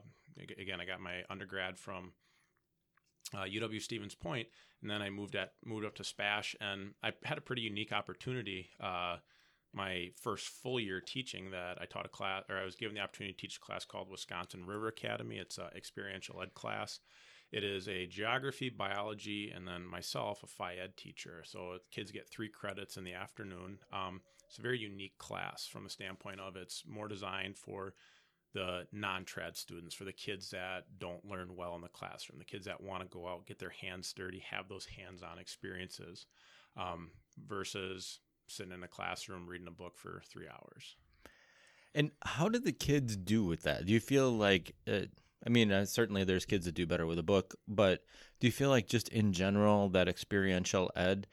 again, 0.59 0.81
I 0.81 0.85
got 0.85 0.99
my 0.99 1.23
undergrad 1.29 1.77
from 1.77 2.13
uh, 3.33 3.43
UW 3.43 3.81
Stevens 3.81 4.15
Point, 4.15 4.47
and 4.81 4.89
then 4.89 5.01
I 5.01 5.09
moved 5.09 5.35
at 5.35 5.53
moved 5.65 5.85
up 5.85 5.95
to 5.95 6.03
Spash, 6.03 6.55
and 6.59 6.93
I 7.03 7.13
had 7.23 7.37
a 7.37 7.41
pretty 7.41 7.61
unique 7.61 7.93
opportunity. 7.93 8.69
Uh, 8.79 9.17
my 9.73 10.09
first 10.21 10.47
full 10.47 10.79
year 10.79 10.99
teaching 10.99 11.51
that 11.51 11.77
I 11.79 11.85
taught 11.85 12.05
a 12.05 12.09
class, 12.09 12.43
or 12.49 12.57
I 12.57 12.65
was 12.65 12.75
given 12.75 12.95
the 12.95 13.01
opportunity 13.01 13.33
to 13.33 13.39
teach 13.39 13.57
a 13.57 13.65
class 13.65 13.85
called 13.85 14.09
Wisconsin 14.09 14.65
River 14.65 14.87
Academy. 14.87 15.37
It's 15.37 15.57
an 15.57 15.69
experiential 15.75 16.41
ed 16.41 16.53
class. 16.53 16.99
It 17.51 17.63
is 17.63 17.87
a 17.87 18.05
geography, 18.05 18.69
biology, 18.69 19.51
and 19.55 19.67
then 19.67 19.85
myself, 19.85 20.43
a 20.43 20.47
phi 20.47 20.75
ed 20.75 20.97
teacher. 20.97 21.43
So 21.45 21.77
kids 21.91 22.11
get 22.11 22.29
three 22.29 22.49
credits 22.49 22.97
in 22.97 23.03
the 23.03 23.13
afternoon. 23.13 23.79
Um, 23.91 24.21
it's 24.47 24.59
a 24.59 24.63
very 24.63 24.79
unique 24.79 25.17
class 25.17 25.67
from 25.67 25.83
the 25.83 25.89
standpoint 25.89 26.39
of 26.39 26.55
it's 26.55 26.83
more 26.87 27.07
designed 27.07 27.57
for 27.57 27.93
the 28.53 28.87
non-trad 28.91 29.55
students, 29.55 29.93
for 29.93 30.05
the 30.05 30.11
kids 30.11 30.49
that 30.49 30.85
don't 30.97 31.23
learn 31.25 31.55
well 31.55 31.75
in 31.75 31.81
the 31.81 31.87
classroom, 31.87 32.39
the 32.39 32.45
kids 32.45 32.65
that 32.65 32.81
want 32.81 33.03
to 33.03 33.07
go 33.09 33.27
out, 33.27 33.45
get 33.45 33.59
their 33.59 33.73
hands 33.81 34.11
dirty, 34.13 34.43
have 34.49 34.67
those 34.67 34.85
hands-on 34.85 35.37
experiences, 35.37 36.25
um, 36.75 37.11
versus 37.47 38.19
sitting 38.49 38.73
in 38.73 38.83
a 38.83 38.87
classroom 38.87 39.47
reading 39.47 39.67
a 39.67 39.71
book 39.71 39.97
for 39.97 40.21
three 40.27 40.47
hours. 40.47 40.95
And 41.95 42.11
how 42.21 42.49
did 42.49 42.65
the 42.65 42.71
kids 42.71 43.15
do 43.15 43.43
with 43.45 43.63
that? 43.63 43.85
Do 43.85 43.93
you 43.93 43.99
feel 43.99 44.31
like, 44.31 44.75
uh, 44.87 45.05
I 45.45 45.49
mean, 45.49 45.71
uh, 45.71 45.85
certainly 45.85 46.23
there's 46.23 46.45
kids 46.45 46.65
that 46.65 46.75
do 46.75 46.85
better 46.85 47.05
with 47.05 47.17
a 47.17 47.23
book, 47.23 47.55
but 47.67 48.03
do 48.39 48.47
you 48.47 48.51
feel 48.51 48.69
like 48.69 48.87
just 48.87 49.09
in 49.09 49.33
general 49.33 49.89
that 49.89 50.07
experiential 50.07 50.91
ed 50.95 51.27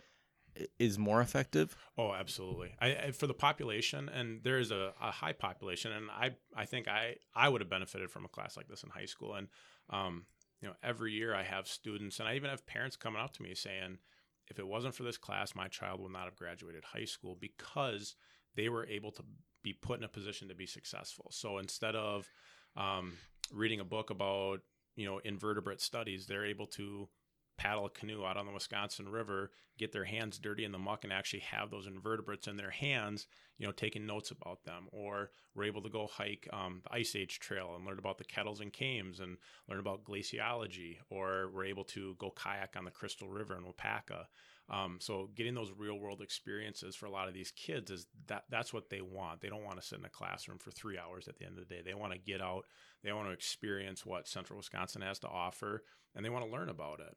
is 0.79 0.99
more 0.99 1.21
effective? 1.21 1.77
Oh, 1.99 2.13
absolutely. 2.13 2.75
I, 2.81 2.87
I 2.87 3.11
for 3.11 3.27
the 3.27 3.35
population, 3.35 4.09
and 4.09 4.43
there 4.43 4.59
is 4.59 4.71
a, 4.71 4.93
a 5.01 5.11
high 5.11 5.33
population, 5.33 5.93
and 5.93 6.11
I 6.11 6.31
I 6.55 6.65
think 6.65 6.89
I 6.89 7.17
I 7.35 7.49
would 7.49 7.61
have 7.61 7.69
benefited 7.69 8.11
from 8.11 8.25
a 8.25 8.29
class 8.29 8.57
like 8.57 8.69
this 8.69 8.83
in 8.83 8.91
high 8.91 9.05
school. 9.05 9.35
And 9.35 9.49
um, 9.91 10.25
you 10.61 10.69
know, 10.69 10.75
every 10.83 11.13
year 11.13 11.35
I 11.35 11.43
have 11.43 11.69
students, 11.69 12.19
and 12.19 12.29
I 12.29 12.37
even 12.37 12.51
have 12.51 12.67
parents 12.67 12.97
coming 12.97 13.21
up 13.21 13.33
to 13.35 13.43
me 13.43 13.55
saying, 13.55 13.99
if 14.49 14.59
it 14.59 14.67
wasn't 14.67 14.95
for 14.95 15.03
this 15.03 15.19
class, 15.19 15.55
my 15.55 15.69
child 15.69 16.01
would 16.01 16.13
not 16.13 16.25
have 16.25 16.37
graduated 16.37 16.85
high 16.85 17.05
school 17.05 17.37
because 17.41 18.15
they 18.55 18.69
were 18.69 18.87
able 18.87 19.13
to 19.13 19.23
be 19.63 19.73
put 19.73 19.99
in 19.99 20.05
a 20.05 20.09
position 20.09 20.49
to 20.49 20.55
be 20.55 20.67
successful. 20.67 21.27
So 21.31 21.59
instead 21.59 21.97
of 21.97 22.29
um, 22.77 23.15
reading 23.53 23.81
a 23.81 23.85
book 23.85 24.11
about 24.11 24.61
you 24.95 25.07
know 25.07 25.19
invertebrate 25.19 25.81
studies, 25.81 26.27
they're 26.27 26.47
able 26.47 26.67
to 26.67 27.09
paddle 27.57 27.87
a 27.87 27.91
canoe 27.91 28.25
out 28.25 28.37
on 28.37 28.47
the 28.47 28.53
Wisconsin 28.53 29.09
River, 29.09 29.51
get 29.79 29.93
their 29.93 30.05
hands 30.05 30.39
dirty 30.39 30.65
in 30.65 30.73
the 30.73 30.79
muck, 30.79 31.05
and 31.05 31.13
actually 31.13 31.41
have 31.41 31.71
those 31.71 31.87
invertebrates 31.87 32.47
in 32.47 32.57
their 32.57 32.71
hands, 32.71 33.27
you 33.59 33.67
know, 33.67 33.73
taking 33.73 34.07
notes 34.07 34.31
about 34.31 34.65
them. 34.65 34.87
Or 34.93 35.31
we're 35.55 35.65
able 35.65 35.83
to 35.83 35.89
go 35.89 36.07
hike 36.07 36.49
um, 36.53 36.83
the 36.85 36.95
Ice 36.95 37.17
Age 37.17 37.39
Trail 37.39 37.75
and 37.77 37.87
learn 37.87 37.99
about 37.99 38.19
the 38.19 38.25
kettles 38.25 38.61
and 38.61 38.73
kames 38.73 39.21
and 39.21 39.37
learn 39.69 39.81
about 39.81 40.05
glaciology. 40.05 40.99
Or 41.11 41.51
we're 41.53 41.65
able 41.65 41.85
to 41.85 42.15
go 42.19 42.31
kayak 42.31 42.75
on 42.77 42.85
the 42.85 42.91
Crystal 42.91 43.29
River 43.29 43.57
in 43.57 43.65
Waupaca. 43.65 44.27
Um, 44.69 44.99
so 45.01 45.31
getting 45.37 45.55
those 45.55 45.73
real 45.77 45.99
world 45.99 46.21
experiences 46.21 46.97
for 46.97 47.07
a 47.07 47.11
lot 47.11 47.29
of 47.29 47.35
these 47.35 47.53
kids 47.53 47.91
is 47.91 48.07
that 48.27 48.45
that's 48.51 48.73
what 48.73 48.91
they 48.91 49.01
want. 49.01 49.41
They 49.41 49.49
don't 49.49 49.65
want 49.65 49.81
to 49.81 49.87
sit 49.87 49.99
in 49.99 50.05
a 50.05 50.11
classroom 50.11 50.59
for 50.59 50.73
three 50.73 50.99
hours 50.99 51.29
at 51.29 51.39
the 51.39 51.47
end 51.47 51.57
of 51.59 51.69
the 51.69 51.75
day. 51.75 51.83
They 51.85 51.95
want 51.95 52.13
to 52.13 52.19
get 52.19 52.43
out. 52.43 52.65
They 53.05 53.13
want 53.13 53.29
to 53.29 53.33
experience 53.33 54.05
what 54.05 54.27
Central 54.27 54.57
Wisconsin 54.57 55.03
has 55.03 55.21
to 55.21 55.29
offer, 55.29 55.85
and 56.17 56.25
they 56.25 56.31
want 56.31 56.45
to 56.45 56.51
learn 56.51 56.69
about 56.69 57.01
it. 57.01 57.15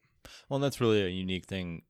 Well, 0.49 0.59
that's 0.59 0.81
really 0.81 1.01
a 1.01 1.07
unique 1.07 1.45
thing 1.45 1.83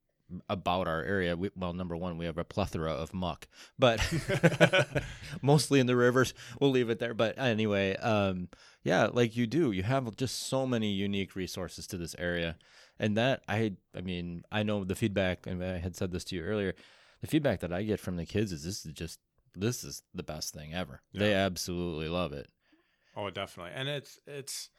about 0.47 0.87
our 0.87 1.03
area. 1.03 1.35
We, 1.35 1.49
well, 1.55 1.73
number 1.73 1.97
one, 1.97 2.17
we 2.17 2.25
have 2.25 2.37
a 2.37 2.43
plethora 2.43 2.91
of 2.91 3.13
muck, 3.13 3.47
but 3.77 3.99
mostly 5.41 5.79
in 5.79 5.87
the 5.87 5.95
rivers. 5.95 6.33
We'll 6.59 6.69
leave 6.69 6.89
it 6.89 6.99
there. 6.99 7.13
But 7.13 7.37
anyway, 7.39 7.95
um, 7.97 8.49
yeah, 8.83 9.09
like 9.11 9.35
you 9.35 9.47
do, 9.47 9.71
you 9.71 9.83
have 9.83 10.15
just 10.15 10.47
so 10.47 10.65
many 10.67 10.91
unique 10.91 11.35
resources 11.35 11.87
to 11.87 11.97
this 11.97 12.15
area, 12.19 12.57
and 12.99 13.17
that 13.17 13.41
I, 13.47 13.73
I 13.95 14.01
mean, 14.01 14.43
I 14.51 14.63
know 14.63 14.83
the 14.83 14.95
feedback, 14.95 15.47
and 15.47 15.63
I 15.63 15.79
had 15.79 15.95
said 15.95 16.11
this 16.11 16.23
to 16.25 16.35
you 16.35 16.43
earlier. 16.43 16.75
The 17.21 17.27
feedback 17.27 17.59
that 17.61 17.73
I 17.73 17.83
get 17.83 17.99
from 17.99 18.15
the 18.15 18.25
kids 18.25 18.51
is 18.51 18.63
this 18.63 18.85
is 18.85 18.93
just 18.93 19.19
this 19.55 19.83
is 19.83 20.03
the 20.13 20.23
best 20.23 20.53
thing 20.53 20.73
ever. 20.73 21.01
They 21.13 21.33
absolutely 21.33 22.07
love 22.07 22.31
it. 22.33 22.47
Oh, 23.15 23.29
definitely. 23.29 23.73
And 23.75 23.89
it's 23.89 24.19
it's 24.25 24.69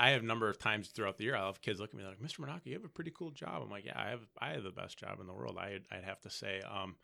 I 0.00 0.10
have 0.10 0.22
a 0.22 0.26
number 0.26 0.48
of 0.48 0.58
times 0.58 0.88
throughout 0.88 1.18
the 1.18 1.24
year 1.24 1.36
I'll 1.36 1.46
have 1.46 1.60
kids 1.60 1.78
look 1.78 1.90
at 1.90 1.96
me 1.96 2.04
like, 2.04 2.20
Mr. 2.20 2.40
Monaka, 2.40 2.64
you 2.64 2.72
have 2.72 2.84
a 2.84 2.88
pretty 2.88 3.12
cool 3.14 3.30
job. 3.30 3.62
I'm 3.62 3.70
like, 3.70 3.84
Yeah, 3.84 4.00
I 4.00 4.08
have 4.08 4.26
I 4.38 4.48
have 4.52 4.62
the 4.62 4.70
best 4.70 4.98
job 4.98 5.20
in 5.20 5.26
the 5.26 5.34
world. 5.34 5.58
I 5.58 5.78
I'd 5.92 6.04
have 6.04 6.20
to 6.22 6.30
say. 6.30 6.62
Um, 6.62 6.96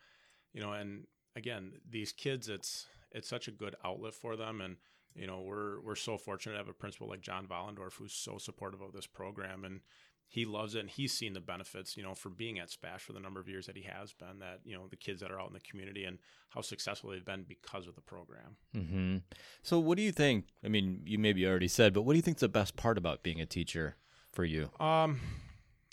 you 0.54 0.62
know, 0.62 0.72
and 0.72 1.06
again, 1.36 1.72
these 1.88 2.10
kids 2.10 2.48
it's 2.48 2.86
it's 3.12 3.28
such 3.28 3.48
a 3.48 3.52
good 3.52 3.76
outlet 3.84 4.14
for 4.14 4.34
them 4.34 4.60
and 4.62 4.76
you 5.14 5.26
know, 5.26 5.40
we're 5.40 5.80
we're 5.80 5.94
so 5.94 6.18
fortunate 6.18 6.52
to 6.54 6.58
have 6.58 6.68
a 6.68 6.74
principal 6.74 7.08
like 7.08 7.20
John 7.20 7.46
Vollendorf 7.46 7.94
who's 7.94 8.12
so 8.12 8.38
supportive 8.38 8.80
of 8.80 8.92
this 8.92 9.06
program 9.06 9.64
and 9.64 9.80
he 10.28 10.44
loves 10.44 10.74
it 10.74 10.80
and 10.80 10.90
he's 10.90 11.12
seen 11.12 11.32
the 11.32 11.40
benefits, 11.40 11.96
you 11.96 12.02
know, 12.02 12.14
for 12.14 12.28
being 12.30 12.58
at 12.58 12.70
Spash 12.70 13.02
for 13.02 13.12
the 13.12 13.20
number 13.20 13.40
of 13.40 13.48
years 13.48 13.66
that 13.66 13.76
he 13.76 13.84
has 13.84 14.12
been, 14.12 14.40
that, 14.40 14.60
you 14.64 14.76
know, 14.76 14.86
the 14.88 14.96
kids 14.96 15.20
that 15.20 15.30
are 15.30 15.40
out 15.40 15.48
in 15.48 15.54
the 15.54 15.60
community 15.60 16.04
and 16.04 16.18
how 16.50 16.60
successful 16.60 17.10
they've 17.10 17.24
been 17.24 17.44
because 17.46 17.86
of 17.86 17.94
the 17.94 18.00
program. 18.00 18.56
hmm 18.74 19.18
So, 19.62 19.78
what 19.78 19.96
do 19.96 20.02
you 20.02 20.12
think? 20.12 20.46
I 20.64 20.68
mean, 20.68 21.02
you 21.04 21.18
maybe 21.18 21.46
already 21.46 21.68
said, 21.68 21.94
but 21.94 22.02
what 22.02 22.12
do 22.12 22.16
you 22.16 22.22
think's 22.22 22.40
the 22.40 22.48
best 22.48 22.76
part 22.76 22.98
about 22.98 23.22
being 23.22 23.40
a 23.40 23.46
teacher 23.46 23.96
for 24.32 24.44
you? 24.44 24.70
Um, 24.80 25.20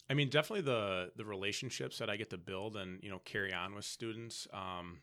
I 0.09 0.15
mean, 0.15 0.29
definitely 0.29 0.61
the 0.61 1.11
the 1.15 1.25
relationships 1.25 1.97
that 1.99 2.09
I 2.09 2.17
get 2.17 2.29
to 2.31 2.37
build 2.37 2.75
and 2.75 2.99
you 3.03 3.09
know 3.09 3.19
carry 3.23 3.53
on 3.53 3.75
with 3.75 3.85
students. 3.85 4.47
Um, 4.53 4.99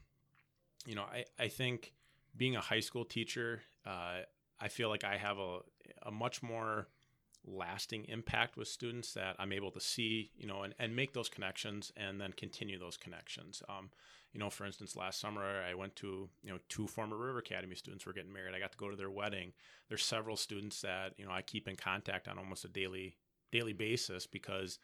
you 0.86 0.94
know, 0.94 1.02
I 1.02 1.24
I 1.38 1.48
think 1.48 1.94
being 2.36 2.56
a 2.56 2.60
high 2.60 2.80
school 2.80 3.04
teacher, 3.04 3.62
uh, 3.86 4.20
I 4.60 4.68
feel 4.68 4.88
like 4.88 5.04
I 5.04 5.16
have 5.16 5.38
a 5.38 5.60
a 6.02 6.10
much 6.10 6.42
more 6.42 6.88
lasting 7.46 8.05
impact 8.09 8.57
with 8.57 8.68
students 8.68 9.14
that 9.14 9.37
I'm 9.38 9.53
able 9.53 9.70
to 9.72 9.81
see, 9.81 10.31
you 10.37 10.46
know, 10.46 10.62
and, 10.62 10.74
and 10.79 10.94
make 10.94 11.12
those 11.12 11.29
connections 11.29 11.92
and 11.96 12.20
then 12.20 12.33
continue 12.33 12.79
those 12.79 12.96
connections. 12.96 13.62
Um, 13.68 13.90
you 14.33 14.38
know, 14.38 14.50
for 14.50 14.64
instance, 14.64 14.94
last 14.94 15.20
summer 15.20 15.42
I 15.68 15.74
went 15.74 15.96
to, 15.96 16.29
you 16.42 16.50
know, 16.50 16.59
two 16.68 16.87
former 16.87 17.16
River 17.16 17.38
Academy 17.38 17.74
students 17.74 18.07
were 18.07 18.12
getting 18.12 18.33
married. 18.33 18.55
I 18.55 18.61
got 18.61 18.72
to 18.72 18.79
go 18.79 18.90
to 18.90 18.96
their 18.96 19.11
wedding. 19.11 19.53
There's 19.88 20.05
several 20.05 20.37
students 20.37 20.81
that, 20.83 21.14
you 21.16 21.24
know, 21.24 21.33
I 21.33 21.42
keep 21.42 21.66
in 21.66 21.76
contact 21.76 22.29
on 22.29 22.38
almost 22.38 22.64
a 22.64 22.68
daily 22.68 23.16
daily 23.50 23.72
basis 23.72 24.26
because 24.26 24.79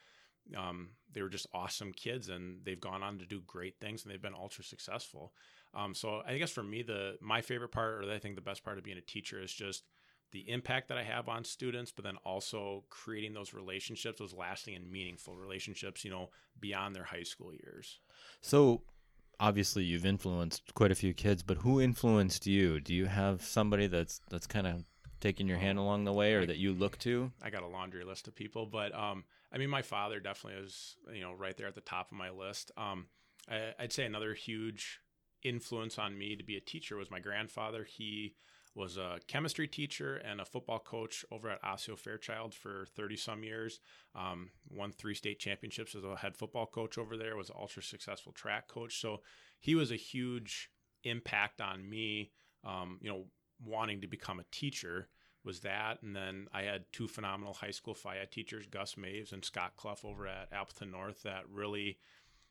um, 0.57 0.91
they 1.13 1.23
were 1.23 1.29
just 1.29 1.47
awesome 1.55 1.93
kids 1.93 2.29
and 2.29 2.59
they've 2.65 2.81
gone 2.81 3.03
on 3.03 3.19
to 3.19 3.27
do 3.27 3.41
great 3.47 3.79
things 3.81 4.03
and 4.03 4.13
they've 4.13 4.23
been 4.23 4.35
ultra 4.35 4.65
successful. 4.65 5.33
Um, 5.75 5.95
so 5.95 6.23
I 6.27 6.39
guess 6.39 6.51
for 6.51 6.63
me, 6.63 6.83
the 6.83 7.17
my 7.21 7.41
favorite 7.41 7.71
part, 7.71 8.05
or 8.05 8.11
I 8.11 8.19
think 8.19 8.35
the 8.35 8.41
best 8.41 8.65
part 8.65 8.79
of 8.79 8.85
being 8.85 8.99
a 8.99 9.03
teacher, 9.03 9.41
is 9.41 9.53
just 9.53 9.85
the 10.33 10.49
impact 10.51 10.89
that 10.89 10.99
I 10.99 11.03
have 11.03 11.29
on 11.29 11.45
students, 11.45 11.93
but 11.93 12.05
then 12.05 12.17
also 12.25 12.85
creating 12.91 13.35
those 13.35 13.55
relationships, 13.55 14.19
those 14.19 14.35
lasting 14.35 14.75
and 14.75 14.91
meaningful 14.91 15.37
relationships, 15.37 16.05
you 16.05 16.11
know, 16.11 16.31
beyond 16.61 16.95
their 16.95 17.05
high 17.05 17.23
school 17.23 17.53
years. 17.53 18.01
So, 18.41 18.83
obviously, 19.39 19.85
you've 19.85 20.07
influenced 20.07 20.75
quite 20.75 20.91
a 20.91 20.97
few 20.97 21.15
kids, 21.15 21.43
but 21.43 21.59
who 21.59 21.81
influenced 21.81 22.47
you? 22.47 22.81
Do 22.81 22.95
you 22.95 23.07
have 23.07 23.43
somebody 23.43 23.87
that's 23.87 24.21
that's 24.31 24.47
kind 24.47 24.67
of 24.67 24.85
taking 25.21 25.49
your 25.49 25.59
hand 25.59 25.79
along 25.79 26.05
the 26.05 26.13
way, 26.13 26.35
or 26.35 26.47
that 26.47 26.59
you 26.59 26.73
look 26.73 26.99
to? 26.99 27.33
I 27.43 27.51
got 27.51 27.63
a 27.63 27.69
laundry 27.69 28.05
list 28.05 28.29
of 28.29 28.35
people, 28.35 28.67
but 28.67 28.95
um, 28.95 29.25
I 29.53 29.59
mean, 29.59 29.71
my 29.71 29.83
father 29.83 30.21
definitely 30.21 30.63
is, 30.63 30.97
you 31.13 31.23
know, 31.23 31.33
right 31.33 31.57
there 31.57 31.69
at 31.69 31.75
the 31.75 31.81
top 31.81 32.11
of 32.11 32.19
my 32.19 32.31
list. 32.31 32.73
Um, 32.77 33.07
I, 33.49 33.73
I'd 33.79 33.93
say 33.93 34.05
another 34.05 34.35
huge 34.35 35.01
influence 35.43 35.99
on 35.99 36.19
me 36.19 36.37
to 36.37 36.43
be 36.43 36.57
a 36.57 36.61
teacher 36.61 36.97
was 36.97 37.11
my 37.11 37.21
grandfather. 37.21 37.85
He 37.85 38.35
was 38.77 38.99
a 38.99 39.19
chemistry 39.27 39.67
teacher 39.67 40.17
and 40.17 40.41
a 40.41 40.45
football 40.45 40.79
coach 40.79 41.25
over 41.33 41.49
at 41.49 41.65
Osseo 41.65 41.97
Fairchild 41.97 42.55
for 42.55 42.87
30 42.95 43.17
some 43.17 43.43
years. 43.43 43.81
Um, 44.15 44.51
won 44.69 44.93
three 44.93 45.15
state 45.15 45.39
championships 45.39 45.95
as 45.95 46.05
a 46.05 46.15
head 46.15 46.37
football 46.37 46.67
coach 46.67 46.99
over 46.99 47.17
there, 47.17 47.37
was 47.37 47.49
an 47.49 47.57
ultra 47.59 47.83
successful 47.83 48.33
track 48.33 48.69
coach. 48.69 49.01
So 49.01 49.23
he 49.61 49.75
was 49.75 49.91
a 49.91 49.97
huge 49.97 50.71
impact 51.05 51.63
on 51.63 51.89
me, 51.89 52.33
um, 52.65 52.99
you 53.01 53.09
know, 53.09 53.25
wanting 53.65 54.03
to 54.03 54.07
become 54.07 54.41
a 54.41 54.45
teacher 54.53 55.09
was 55.43 55.61
that. 55.61 56.03
And 56.03 56.15
then 56.15 56.49
I 56.53 56.63
had 56.63 56.85
two 56.93 57.09
phenomenal 57.09 57.55
high 57.55 57.71
school 57.71 57.97
ed 58.05 58.31
teachers, 58.31 58.67
Gus 58.67 58.97
Maves 58.97 59.33
and 59.33 59.43
Scott 59.43 59.73
Clough 59.77 59.97
over 60.05 60.27
at 60.27 60.53
Appleton 60.53 60.91
North, 60.91 61.23
that 61.23 61.45
really 61.51 61.99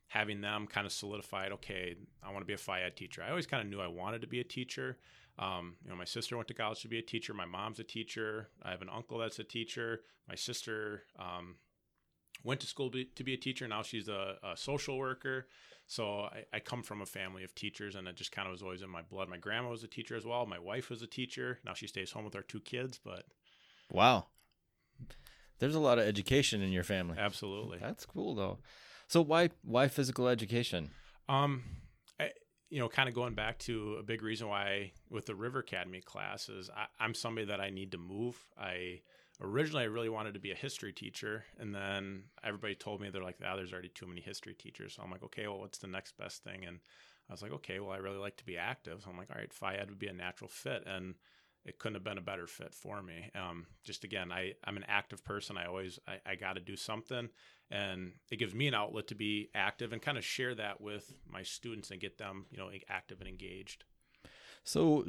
having 0.08 0.42
them 0.42 0.66
kind 0.66 0.86
of 0.88 0.94
solidified, 0.94 1.52
okay, 1.52 1.96
I 2.24 2.32
want 2.32 2.42
to 2.42 2.46
be 2.46 2.54
a 2.54 2.74
ed 2.74 2.96
teacher. 2.96 3.22
I 3.22 3.30
always 3.30 3.48
kind 3.48 3.62
of 3.62 3.70
knew 3.70 3.82
I 3.82 3.88
wanted 3.88 4.22
to 4.22 4.28
be 4.28 4.40
a 4.40 4.44
teacher. 4.44 4.98
Um, 5.38 5.76
you 5.84 5.90
know, 5.90 5.98
my 5.98 6.06
sister 6.06 6.36
went 6.36 6.48
to 6.48 6.54
college 6.54 6.82
to 6.82 6.88
be 6.88 7.00
a 7.00 7.04
teacher. 7.04 7.34
My 7.34 7.46
mom's 7.46 7.80
a 7.80 7.84
teacher. 7.84 8.50
I 8.64 8.72
have 8.72 8.82
an 8.82 8.90
uncle 8.90 9.18
that's 9.18 9.40
a 9.40 9.44
teacher. 9.44 10.02
My 10.30 10.36
sister 10.36 11.04
um, 11.20 11.56
went 12.44 12.62
to 12.62 12.68
school 12.68 12.90
to 12.92 13.24
be 13.24 13.34
a 13.34 13.38
teacher. 13.38 13.68
Now 13.68 13.82
she's 13.82 14.08
a, 14.08 14.36
a 14.44 14.56
social 14.56 14.98
worker. 14.98 15.48
So 15.88 16.22
I, 16.22 16.46
I, 16.54 16.60
come 16.60 16.82
from 16.82 17.02
a 17.02 17.06
family 17.06 17.44
of 17.44 17.54
teachers, 17.54 17.94
and 17.94 18.08
it 18.08 18.16
just 18.16 18.32
kind 18.32 18.48
of 18.48 18.54
was 18.54 18.64
always 18.64 18.82
in 18.82 18.90
my 18.90 19.04
blood. 19.04 19.30
My 19.30 19.38
grandma 19.38 19.70
was 19.70 19.84
a 19.84 19.88
teacher 19.88 20.16
as 20.16 20.26
well. 20.26 20.46
My 20.48 20.58
wife 20.58 20.90
was 20.90 21.04
a 21.04 21.08
teacher. 21.08 21.60
Now 21.64 21.74
she 21.74 21.86
stays 21.86 22.12
home 22.12 22.26
with 22.26 22.36
our 22.36 22.42
two 22.42 22.60
kids. 22.60 23.00
But 23.04 23.26
wow, 23.92 24.26
there's 25.60 25.76
a 25.76 25.80
lot 25.80 26.00
of 26.00 26.08
education 26.08 26.64
in 26.64 26.72
your 26.72 26.84
family. 26.84 27.18
Absolutely, 27.20 27.78
that's 27.80 28.06
cool 28.06 28.34
though. 28.34 28.60
So 29.08 29.22
why 29.22 29.50
why 29.62 29.88
physical 29.88 30.28
education? 30.28 30.90
Um, 31.30 31.64
you 32.70 32.80
know, 32.80 32.90
kind 32.90 33.08
of 33.08 33.16
going 33.16 33.36
back 33.36 33.60
to 33.60 33.98
a 34.00 34.04
big 34.04 34.22
reason 34.22 34.48
why 34.48 34.92
with 35.10 35.26
the 35.26 35.36
River 35.36 35.60
Academy 35.60 36.02
classes, 36.02 36.70
I, 36.76 36.86
I'm 37.00 37.14
somebody 37.14 37.48
that 37.48 37.62
I 37.62 37.70
need 37.70 37.92
to 37.92 37.98
move. 37.98 38.38
I 38.58 39.02
originally 39.42 39.84
I 39.84 39.88
really 39.88 40.10
wanted 40.10 40.34
to 40.34 40.40
be 40.40 40.52
a 40.52 40.56
history 40.56 40.92
teacher, 40.92 41.46
and 41.60 41.74
then 41.74 42.24
everybody 42.44 42.76
told 42.76 43.02
me 43.02 43.10
they're 43.10 43.24
like, 43.24 43.38
"Ah, 43.46 43.56
there's 43.56 43.74
already 43.74 43.90
too 43.90 44.08
many 44.08 44.22
history 44.22 44.54
teachers." 44.54 44.94
So 44.94 45.04
I'm 45.04 45.12
like, 45.12 45.24
"Okay, 45.24 45.48
well, 45.48 45.60
what's 45.60 45.78
the 45.78 45.88
next 45.88 46.18
best 46.18 46.44
thing?" 46.44 46.66
And 46.66 46.80
I 47.30 47.34
was 47.34 47.42
like, 47.42 47.52
"Okay, 47.52 47.80
well, 47.80 47.92
I 47.92 47.98
really 47.98 48.18
like 48.18 48.38
to 48.38 48.46
be 48.46 48.58
active." 48.58 49.02
So 49.04 49.10
I'm 49.10 49.18
like, 49.18 49.30
"All 49.30 49.38
right, 49.38 49.54
Phi 49.54 49.76
Ed 49.76 49.90
would 49.90 50.00
be 50.00 50.08
a 50.08 50.14
natural 50.14 50.50
fit," 50.50 50.84
and 50.88 51.16
it 51.66 51.80
couldn't 51.80 51.96
have 51.96 52.04
been 52.04 52.18
a 52.18 52.22
better 52.22 52.48
fit 52.48 52.74
for 52.74 53.02
me. 53.02 53.32
Um, 53.36 53.66
just 53.84 54.04
again, 54.04 54.32
I 54.32 54.54
I'm 54.64 54.78
an 54.78 54.86
active 54.88 55.24
person. 55.24 55.58
I 55.58 55.66
always 55.66 56.00
I, 56.08 56.32
I 56.32 56.36
got 56.36 56.54
to 56.54 56.62
do 56.62 56.76
something, 56.76 57.30
and 57.72 58.14
it 58.32 58.38
gives 58.38 58.54
me 58.54 58.68
an 58.68 58.74
outlet 58.74 59.08
to 59.08 59.16
be 59.16 59.50
active 59.56 59.92
and 59.92 60.02
kind 60.02 60.18
of 60.18 60.24
share 60.24 60.56
that 60.56 60.80
with 60.80 61.14
my 61.28 61.44
students 61.44 61.92
and 61.92 62.00
get 62.00 62.18
them 62.18 62.46
you 62.52 62.58
know 62.58 62.70
active 62.90 63.20
and 63.20 63.28
engaged. 63.28 63.84
So 64.64 65.06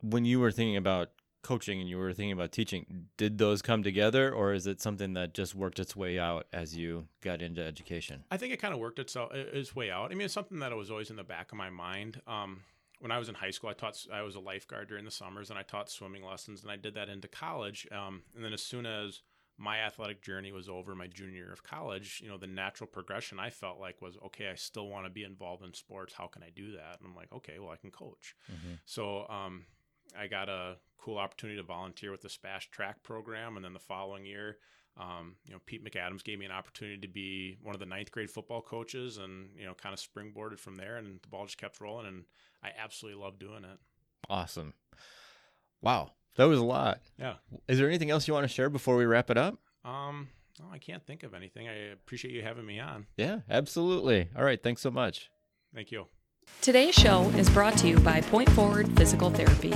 when 0.00 0.24
you 0.24 0.40
were 0.40 0.50
thinking 0.50 0.76
about 0.76 1.10
coaching 1.42 1.80
and 1.80 1.88
you 1.88 1.98
were 1.98 2.12
thinking 2.12 2.32
about 2.32 2.52
teaching, 2.52 3.08
did 3.16 3.38
those 3.38 3.62
come 3.62 3.82
together 3.82 4.32
or 4.32 4.52
is 4.52 4.66
it 4.66 4.80
something 4.80 5.14
that 5.14 5.34
just 5.34 5.54
worked 5.54 5.78
its 5.78 5.96
way 5.96 6.18
out 6.18 6.46
as 6.52 6.76
you 6.76 7.06
got 7.20 7.42
into 7.42 7.62
education? 7.62 8.24
I 8.30 8.36
think 8.36 8.52
it 8.52 8.60
kind 8.60 8.72
of 8.72 8.80
worked 8.80 8.98
itself 8.98 9.32
its 9.34 9.74
way 9.74 9.90
out. 9.90 10.12
I 10.12 10.14
mean, 10.14 10.24
it's 10.24 10.34
something 10.34 10.60
that 10.60 10.74
was 10.76 10.90
always 10.90 11.10
in 11.10 11.16
the 11.16 11.24
back 11.24 11.50
of 11.50 11.58
my 11.58 11.70
mind. 11.70 12.20
Um, 12.26 12.60
when 13.02 13.10
I 13.10 13.18
was 13.18 13.28
in 13.28 13.34
high 13.34 13.50
school, 13.50 13.68
I 13.68 13.72
taught 13.72 13.98
I 14.12 14.22
was 14.22 14.36
a 14.36 14.40
lifeguard 14.40 14.88
during 14.88 15.04
the 15.04 15.10
summers 15.10 15.50
and 15.50 15.58
I 15.58 15.64
taught 15.64 15.90
swimming 15.90 16.24
lessons 16.24 16.62
and 16.62 16.70
I 16.70 16.76
did 16.76 16.94
that 16.94 17.08
into 17.08 17.26
college. 17.26 17.84
Um, 17.90 18.22
and 18.36 18.44
then 18.44 18.52
as 18.52 18.62
soon 18.62 18.86
as 18.86 19.22
my 19.58 19.78
athletic 19.78 20.22
journey 20.22 20.52
was 20.52 20.68
over 20.68 20.94
my 20.94 21.08
junior 21.08 21.38
year 21.38 21.52
of 21.52 21.64
college, 21.64 22.20
you 22.22 22.28
know, 22.28 22.38
the 22.38 22.46
natural 22.46 22.86
progression 22.86 23.40
I 23.40 23.50
felt 23.50 23.80
like 23.80 24.00
was 24.00 24.16
okay, 24.26 24.48
I 24.48 24.54
still 24.54 24.86
want 24.86 25.04
to 25.06 25.10
be 25.10 25.24
involved 25.24 25.64
in 25.64 25.74
sports. 25.74 26.14
How 26.14 26.28
can 26.28 26.44
I 26.44 26.50
do 26.54 26.70
that? 26.76 27.00
And 27.00 27.08
I'm 27.08 27.16
like, 27.16 27.32
okay, 27.32 27.58
well, 27.58 27.70
I 27.70 27.76
can 27.76 27.90
coach. 27.90 28.36
Mm-hmm. 28.48 28.74
So, 28.84 29.26
um, 29.28 29.64
I 30.16 30.28
got 30.28 30.48
a 30.48 30.76
cool 30.98 31.18
opportunity 31.18 31.58
to 31.58 31.64
volunteer 31.64 32.12
with 32.12 32.20
the 32.20 32.28
Spash 32.28 32.70
track 32.70 33.02
program, 33.02 33.56
and 33.56 33.64
then 33.64 33.72
the 33.72 33.78
following 33.78 34.26
year, 34.26 34.58
um, 34.98 35.36
you 35.46 35.54
know, 35.54 35.60
Pete 35.64 35.84
McAdams 35.84 36.22
gave 36.22 36.38
me 36.38 36.44
an 36.44 36.52
opportunity 36.52 36.98
to 36.98 37.08
be 37.08 37.58
one 37.62 37.74
of 37.74 37.80
the 37.80 37.86
ninth 37.86 38.10
grade 38.10 38.30
football 38.30 38.60
coaches, 38.60 39.18
and 39.18 39.48
you 39.56 39.64
know, 39.64 39.74
kind 39.74 39.92
of 39.92 40.00
springboarded 40.00 40.58
from 40.58 40.76
there, 40.76 40.96
and 40.96 41.20
the 41.22 41.28
ball 41.28 41.46
just 41.46 41.58
kept 41.58 41.80
rolling, 41.80 42.06
and 42.06 42.24
I 42.62 42.70
absolutely 42.78 43.20
love 43.22 43.38
doing 43.38 43.64
it. 43.64 43.78
Awesome! 44.28 44.74
Wow, 45.80 46.12
that 46.36 46.44
was 46.44 46.58
a 46.58 46.64
lot. 46.64 47.00
Yeah. 47.18 47.34
Is 47.68 47.78
there 47.78 47.88
anything 47.88 48.10
else 48.10 48.28
you 48.28 48.34
want 48.34 48.44
to 48.44 48.52
share 48.52 48.70
before 48.70 48.96
we 48.96 49.04
wrap 49.04 49.30
it 49.30 49.38
up? 49.38 49.58
Um, 49.84 50.28
no, 50.60 50.66
I 50.70 50.78
can't 50.78 51.04
think 51.04 51.22
of 51.22 51.34
anything. 51.34 51.68
I 51.68 51.92
appreciate 51.92 52.34
you 52.34 52.42
having 52.42 52.66
me 52.66 52.78
on. 52.78 53.06
Yeah, 53.16 53.40
absolutely. 53.50 54.28
All 54.36 54.44
right, 54.44 54.62
thanks 54.62 54.82
so 54.82 54.90
much. 54.90 55.30
Thank 55.74 55.90
you. 55.90 56.06
Today's 56.62 56.94
show 56.94 57.24
is 57.30 57.50
brought 57.50 57.76
to 57.78 57.88
you 57.88 57.98
by 57.98 58.20
Point 58.20 58.48
Forward 58.50 58.86
Physical 58.96 59.30
Therapy. 59.30 59.72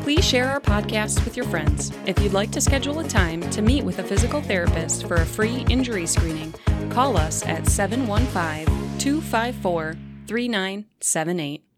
Please 0.00 0.24
share 0.24 0.48
our 0.48 0.62
podcast 0.62 1.22
with 1.26 1.36
your 1.36 1.44
friends. 1.44 1.92
If 2.06 2.18
you'd 2.20 2.32
like 2.32 2.50
to 2.52 2.60
schedule 2.62 3.00
a 3.00 3.06
time 3.06 3.42
to 3.50 3.60
meet 3.60 3.84
with 3.84 3.98
a 3.98 4.02
physical 4.02 4.40
therapist 4.40 5.06
for 5.06 5.16
a 5.16 5.26
free 5.26 5.66
injury 5.68 6.06
screening, 6.06 6.54
call 6.88 7.18
us 7.18 7.44
at 7.44 7.68
715 7.68 8.64
254 8.98 9.96
3978. 10.26 11.71